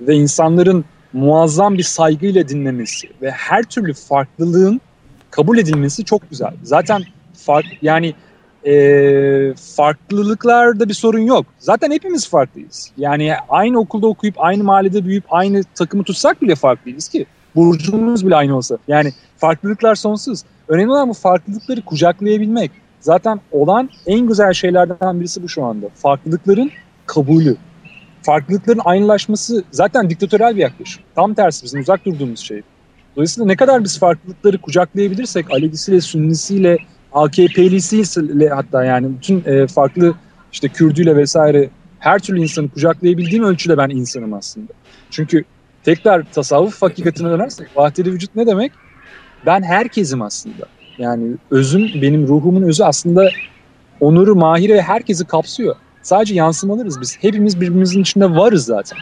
[0.00, 4.80] ve insanların muazzam bir saygıyla dinlemesi ve her türlü farklılığın
[5.30, 6.52] kabul edilmesi çok güzel.
[6.62, 7.02] Zaten
[7.34, 8.14] fark yani
[8.66, 11.46] e, farklılıklarda bir sorun yok.
[11.58, 12.92] Zaten hepimiz farklıyız.
[12.96, 17.26] Yani aynı okulda okuyup aynı mahallede büyüyüp aynı takımı tutsak bile farklıyız ki.
[17.56, 18.78] Burcumuz bile aynı olsa.
[18.88, 20.42] Yani farklılıklar sonsuz.
[20.68, 22.70] Önemli olan bu farklılıkları kucaklayabilmek.
[23.00, 25.86] Zaten olan en güzel şeylerden birisi bu şu anda.
[25.94, 26.70] Farklılıkların
[27.06, 27.56] kabulü.
[28.22, 31.02] Farklılıkların aynılaşması zaten diktatörel bir yaklaşım.
[31.14, 32.62] Tam tersi bizim uzak durduğumuz şey.
[33.16, 36.78] Dolayısıyla ne kadar biz farklılıkları kucaklayabilirsek Alevisiyle, Sünnisiyle,
[37.12, 40.14] AKP'lisiyle hatta yani bütün e, farklı
[40.52, 44.72] işte Kürdüyle vesaire her türlü insanı kucaklayabildiğim ölçüde ben insanım aslında.
[45.10, 45.44] Çünkü
[45.82, 48.72] tekrar tasavvuf hakikatine dönersek vahdeli vücut ne demek?
[49.46, 50.66] Ben herkesim aslında.
[50.98, 53.28] Yani özüm, benim ruhumun özü aslında
[54.00, 55.76] onuru, mahire ve herkesi kapsıyor.
[56.02, 57.18] Sadece yansımalarız biz.
[57.20, 58.98] Hepimiz birbirimizin içinde varız zaten.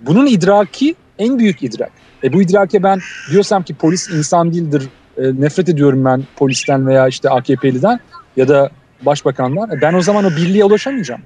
[0.00, 1.90] Bunun idraki en büyük idrak.
[2.24, 2.98] E bu idrake ben
[3.30, 8.00] diyorsam ki polis insan değildir, e, nefret ediyorum ben polisten veya işte AKP'liden
[8.36, 8.70] ya da
[9.02, 9.68] başbakanlar.
[9.68, 11.22] E ben o zaman o birliğe ulaşamayacağım.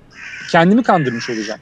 [0.50, 1.60] Kendimi kandırmış olacağım.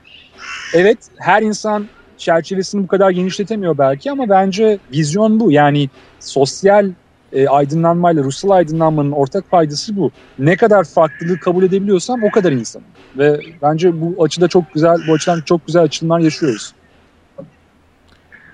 [0.74, 1.86] Evet her insan
[2.18, 5.52] çerçevesini bu kadar genişletemiyor belki ama bence vizyon bu.
[5.52, 5.90] Yani
[6.20, 6.90] sosyal
[7.32, 10.10] e, aydınlanmayla ruhsal aydınlanmanın ortak faydası bu.
[10.38, 12.86] Ne kadar farklılığı kabul edebiliyorsam o kadar insanım.
[13.18, 16.74] Ve bence bu açıda çok güzel, bu açıdan çok güzel açılımlar yaşıyoruz.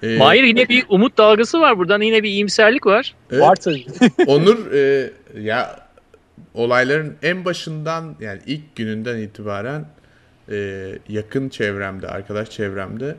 [0.03, 3.15] Ee, Mahir yine bir umut dalgası var buradan yine bir iyimserlik var.
[3.31, 3.43] Evet.
[3.43, 3.87] Var tabii.
[4.27, 5.11] Onur e,
[5.41, 5.81] ya
[6.55, 9.85] olayların en başından yani ilk gününden itibaren
[10.51, 13.17] e, yakın çevremde, arkadaş çevremde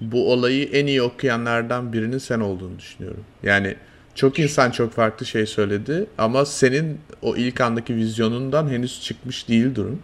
[0.00, 3.24] bu olayı en iyi okuyanlardan birinin sen olduğunu düşünüyorum.
[3.42, 3.76] Yani
[4.16, 9.74] çok insan çok farklı şey söyledi ama senin o ilk andaki vizyonundan henüz çıkmış değil
[9.74, 9.98] durum.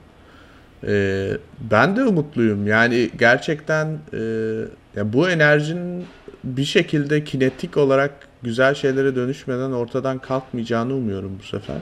[0.87, 1.31] Ee,
[1.71, 2.67] ben de umutluyum.
[2.67, 4.19] Yani gerçekten e,
[4.97, 6.05] ya bu enerjinin
[6.45, 11.77] bir şekilde kinetik olarak güzel şeylere dönüşmeden ortadan kalkmayacağını umuyorum bu sefer.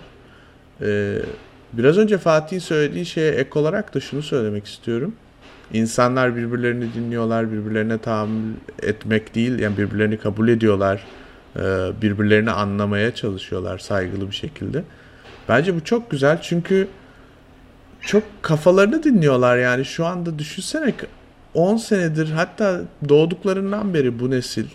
[0.83, 1.19] Ee,
[1.73, 5.15] biraz önce Fatih'in söylediği şeye ek olarak da şunu söylemek istiyorum.
[5.73, 11.05] İnsanlar birbirlerini dinliyorlar, birbirlerine tahammül etmek değil, yani birbirlerini kabul ediyorlar,
[12.03, 14.83] birbirlerini anlamaya çalışıyorlar saygılı bir şekilde.
[15.49, 16.89] Bence bu çok güzel çünkü
[18.01, 20.95] çok kafalarını dinliyorlar yani şu anda düşünsene
[21.55, 24.67] 10 senedir hatta doğduklarından beri bu nesil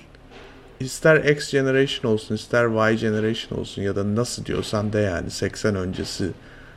[0.80, 5.76] ister X generation olsun ister Y generation olsun ya da nasıl diyorsan de yani 80
[5.76, 6.30] öncesi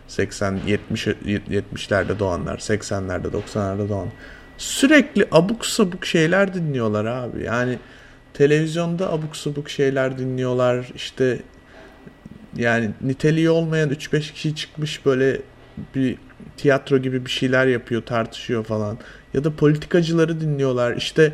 [0.08, 4.08] 80 70 70'lerde doğanlar 80'lerde 90'larda doğan
[4.58, 7.78] sürekli abuk sabuk şeyler dinliyorlar abi yani
[8.38, 11.38] televizyonda abuk sabuk şeyler dinliyorlar işte
[12.56, 15.40] yani niteliği olmayan 3-5 kişi çıkmış böyle
[15.94, 16.16] bir
[16.56, 18.98] tiyatro gibi bir şeyler yapıyor, tartışıyor falan.
[19.34, 20.96] Ya da politikacıları dinliyorlar.
[20.96, 21.32] İşte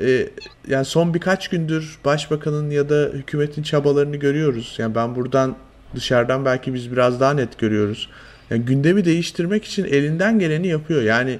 [0.00, 0.28] e,
[0.68, 4.74] yani son birkaç gündür başbakanın ya da hükümetin çabalarını görüyoruz.
[4.78, 5.56] Yani ben buradan
[5.94, 8.08] dışarıdan belki biz biraz daha net görüyoruz.
[8.50, 11.02] Yani gündemi değiştirmek için elinden geleni yapıyor.
[11.02, 11.38] Yani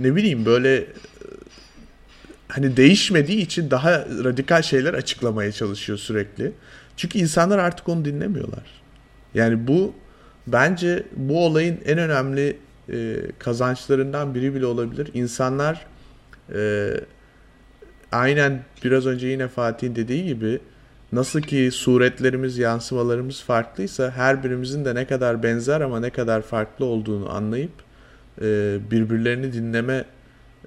[0.00, 0.86] ne bileyim böyle
[2.48, 6.52] hani değişmediği için daha radikal şeyler açıklamaya çalışıyor sürekli.
[6.96, 8.64] Çünkü insanlar artık onu dinlemiyorlar.
[9.34, 9.94] Yani bu
[10.46, 12.56] bence bu olayın en önemli
[12.92, 15.08] e, kazançlarından biri bile olabilir.
[15.14, 15.86] İnsanlar
[16.54, 16.90] e,
[18.12, 20.60] aynen biraz önce yine Fatih'in dediği gibi
[21.12, 26.84] nasıl ki suretlerimiz, yansımalarımız farklıysa her birimizin de ne kadar benzer ama ne kadar farklı
[26.84, 27.72] olduğunu anlayıp
[28.42, 30.04] e, birbirlerini dinleme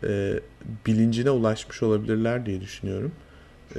[0.04, 0.40] e,
[0.86, 3.12] bilincine ulaşmış olabilirler diye düşünüyorum.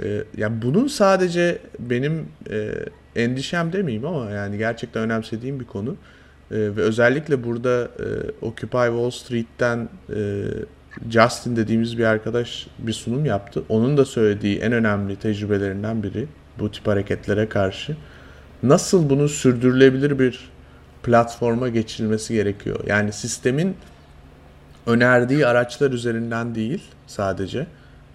[0.03, 2.71] E, yani bunun sadece benim e,
[3.17, 5.91] endişem demeyeyim ama yani gerçekten önemsediğim bir konu.
[5.91, 8.07] E, ve özellikle burada e,
[8.47, 10.45] Occupy Wall Street'ten e,
[11.11, 13.63] Justin dediğimiz bir arkadaş bir sunum yaptı.
[13.69, 16.27] Onun da söylediği en önemli tecrübelerinden biri
[16.59, 17.97] bu tip hareketlere karşı.
[18.63, 20.51] Nasıl bunun sürdürülebilir bir
[21.03, 22.81] platforma geçirilmesi gerekiyor.
[22.87, 23.77] Yani sistemin
[24.87, 27.67] önerdiği araçlar üzerinden değil sadece.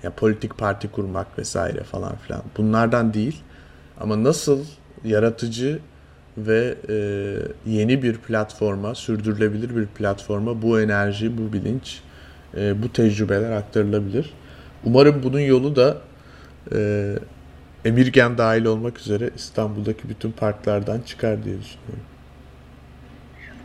[0.04, 2.42] Ya politik parti kurmak vesaire falan filan.
[2.58, 3.42] Bunlardan değil.
[4.00, 4.66] Ama nasıl
[5.04, 5.80] yaratıcı
[6.38, 6.96] ve e,
[7.66, 12.00] yeni bir platforma, sürdürülebilir bir platforma bu enerji, bu bilinç,
[12.58, 14.34] e, bu tecrübeler aktarılabilir.
[14.84, 15.98] Umarım bunun yolu da
[16.76, 17.14] e,
[17.86, 22.06] Emirgen dahil olmak üzere İstanbul'daki bütün parklardan çıkar diye düşünüyorum.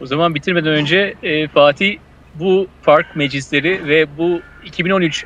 [0.00, 1.98] O zaman bitirmeden önce e, Fatih
[2.34, 5.24] bu park meclisleri ve bu 2013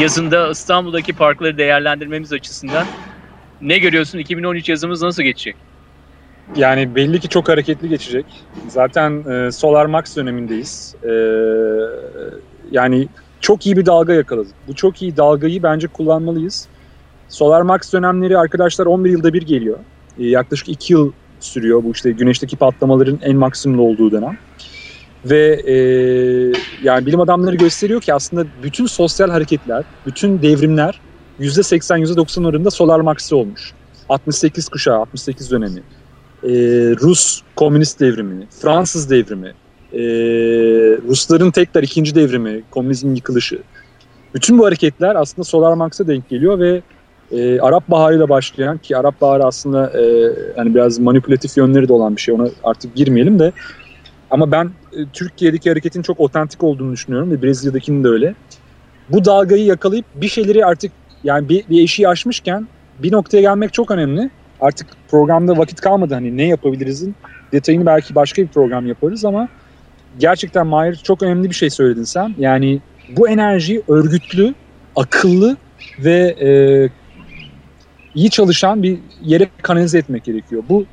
[0.00, 2.86] yazında İstanbul'daki parkları değerlendirmemiz açısından
[3.60, 4.18] ne görüyorsun?
[4.18, 5.56] 2013 yazımız nasıl geçecek?
[6.56, 8.26] Yani belli ki çok hareketli geçecek.
[8.68, 10.94] Zaten e, Solar Max dönemindeyiz.
[11.04, 11.12] E,
[12.70, 13.08] yani
[13.40, 14.52] çok iyi bir dalga yakaladık.
[14.68, 16.68] Bu çok iyi dalgayı bence kullanmalıyız.
[17.28, 19.78] Solar Max dönemleri arkadaşlar 11 yılda bir geliyor.
[20.18, 24.38] E, yaklaşık 2 yıl sürüyor bu işte güneşteki patlamaların en maksimum olduğu dönem.
[25.24, 25.74] Ve e,
[26.82, 31.00] yani bilim adamları gösteriyor ki aslında bütün sosyal hareketler, bütün devrimler
[31.40, 33.72] %80, %90 oranında Solar Max'ı olmuş.
[34.08, 35.82] 68 kuşağı, 68 dönemi.
[36.44, 36.48] Ee,
[37.00, 39.54] Rus komünist devrimi, Fransız devrimi,
[39.92, 39.98] ee,
[41.08, 43.58] Rusların tekrar ikinci devrimi, komünizmin yıkılışı.
[44.34, 46.82] Bütün bu hareketler aslında Solar Max'a denk geliyor ve
[47.32, 50.02] e, Arap Baharı ile başlayan ki Arap Baharı aslında e,
[50.56, 53.52] yani biraz manipülatif yönleri de olan bir şey ona artık girmeyelim de
[54.34, 58.34] ama ben e, Türkiye'deki hareketin çok otantik olduğunu düşünüyorum ve Brezilya'dakinin de öyle.
[59.08, 60.92] Bu dalgayı yakalayıp bir şeyleri artık
[61.24, 62.68] yani bir, bir eşiği aşmışken
[62.98, 64.30] bir noktaya gelmek çok önemli.
[64.60, 67.14] Artık programda vakit kalmadı hani ne yapabilirizin
[67.52, 69.48] detayını belki başka bir program yaparız ama
[70.18, 72.34] gerçekten Mahir çok önemli bir şey söyledin sen.
[72.38, 72.80] Yani
[73.16, 74.54] bu enerji örgütlü,
[74.96, 75.56] akıllı
[75.98, 76.48] ve e,
[78.14, 80.62] iyi çalışan bir yere kanalize etmek gerekiyor.
[80.68, 80.84] Bu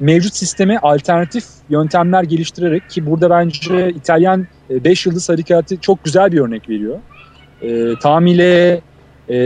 [0.00, 6.32] mevcut sisteme alternatif yöntemler geliştirerek ki burada bence İtalyan 5 e, yıldız harekatı çok güzel
[6.32, 6.98] bir örnek veriyor.
[7.62, 8.80] E, tamile
[9.28, 9.36] e,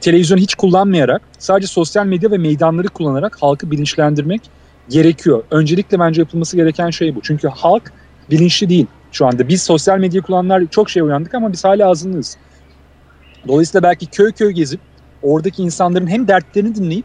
[0.00, 4.40] televizyon hiç kullanmayarak sadece sosyal medya ve meydanları kullanarak halkı bilinçlendirmek
[4.88, 5.44] gerekiyor.
[5.50, 7.20] Öncelikle bence yapılması gereken şey bu.
[7.22, 7.92] Çünkü halk
[8.30, 9.48] bilinçli değil şu anda.
[9.48, 12.36] Biz sosyal medya kullananlar çok şey uyandık ama biz hala azınlığız.
[13.48, 14.80] Dolayısıyla belki köy köy gezip
[15.22, 17.04] oradaki insanların hem dertlerini dinleyip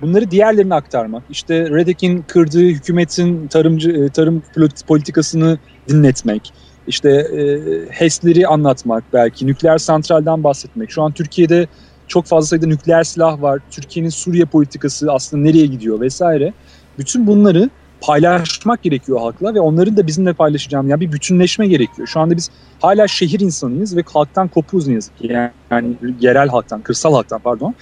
[0.00, 1.22] bunları diğerlerine aktarmak.
[1.30, 4.42] İşte Redek'in kırdığı hükümetin tarımcı e, tarım
[4.86, 6.52] politikasını dinletmek.
[6.86, 10.90] İşte e, HES'leri anlatmak belki, nükleer santralden bahsetmek.
[10.90, 11.66] Şu an Türkiye'de
[12.08, 13.60] çok fazla sayıda nükleer silah var.
[13.70, 16.52] Türkiye'nin Suriye politikası aslında nereye gidiyor vesaire.
[16.98, 17.70] Bütün bunları
[18.00, 22.08] paylaşmak gerekiyor halkla ve onların da bizimle paylaşacağım yani bir bütünleşme gerekiyor.
[22.08, 25.26] Şu anda biz hala şehir insanıyız ve halktan kopuz ne yazık ki.
[25.32, 27.74] Yani, yani yerel halktan, kırsal halktan pardon.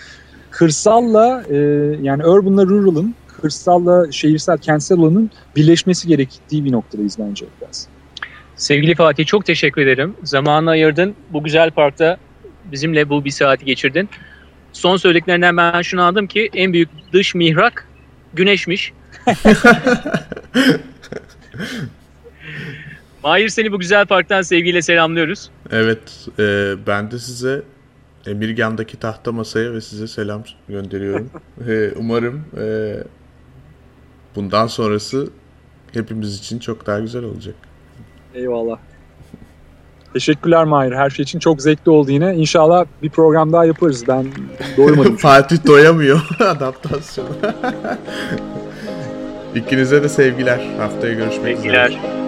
[0.53, 1.57] Kırsalla e,
[2.03, 7.86] yani urban'la rural'ın, kırsalla şehirsel, kentsel olanın birleşmesi gerektiği bir noktadayız bence biraz.
[8.57, 10.14] Sevgili Fatih çok teşekkür ederim.
[10.24, 11.14] Zamanını ayırdın.
[11.30, 12.16] Bu güzel parkta
[12.64, 14.09] bizimle bu bir saati geçirdin.
[14.72, 17.88] Son söylediklerinden ben şunu anladım ki en büyük dış mihrak
[18.34, 18.92] güneşmiş.
[23.22, 25.50] Mahir seni bu güzel parktan sevgiyle selamlıyoruz.
[25.70, 27.62] Evet, e, ben de size
[28.26, 31.30] Emirgan'daki tahta masaya ve size selam gönderiyorum.
[31.68, 32.96] e, umarım e,
[34.36, 35.28] bundan sonrası
[35.92, 37.54] hepimiz için çok daha güzel olacak.
[38.34, 38.78] Eyvallah.
[40.12, 40.92] Teşekkürler Mahir.
[40.92, 42.34] Her şey için çok zevkli oldu yine.
[42.34, 44.04] İnşallah bir program daha yaparız.
[44.08, 44.26] Ben
[44.76, 45.16] doymadım.
[45.22, 47.28] Fatih doyamıyor adaptasyona.
[49.54, 50.60] İkinize de sevgiler.
[50.78, 51.88] Haftaya görüşmek sevgiler.
[51.88, 52.21] üzere.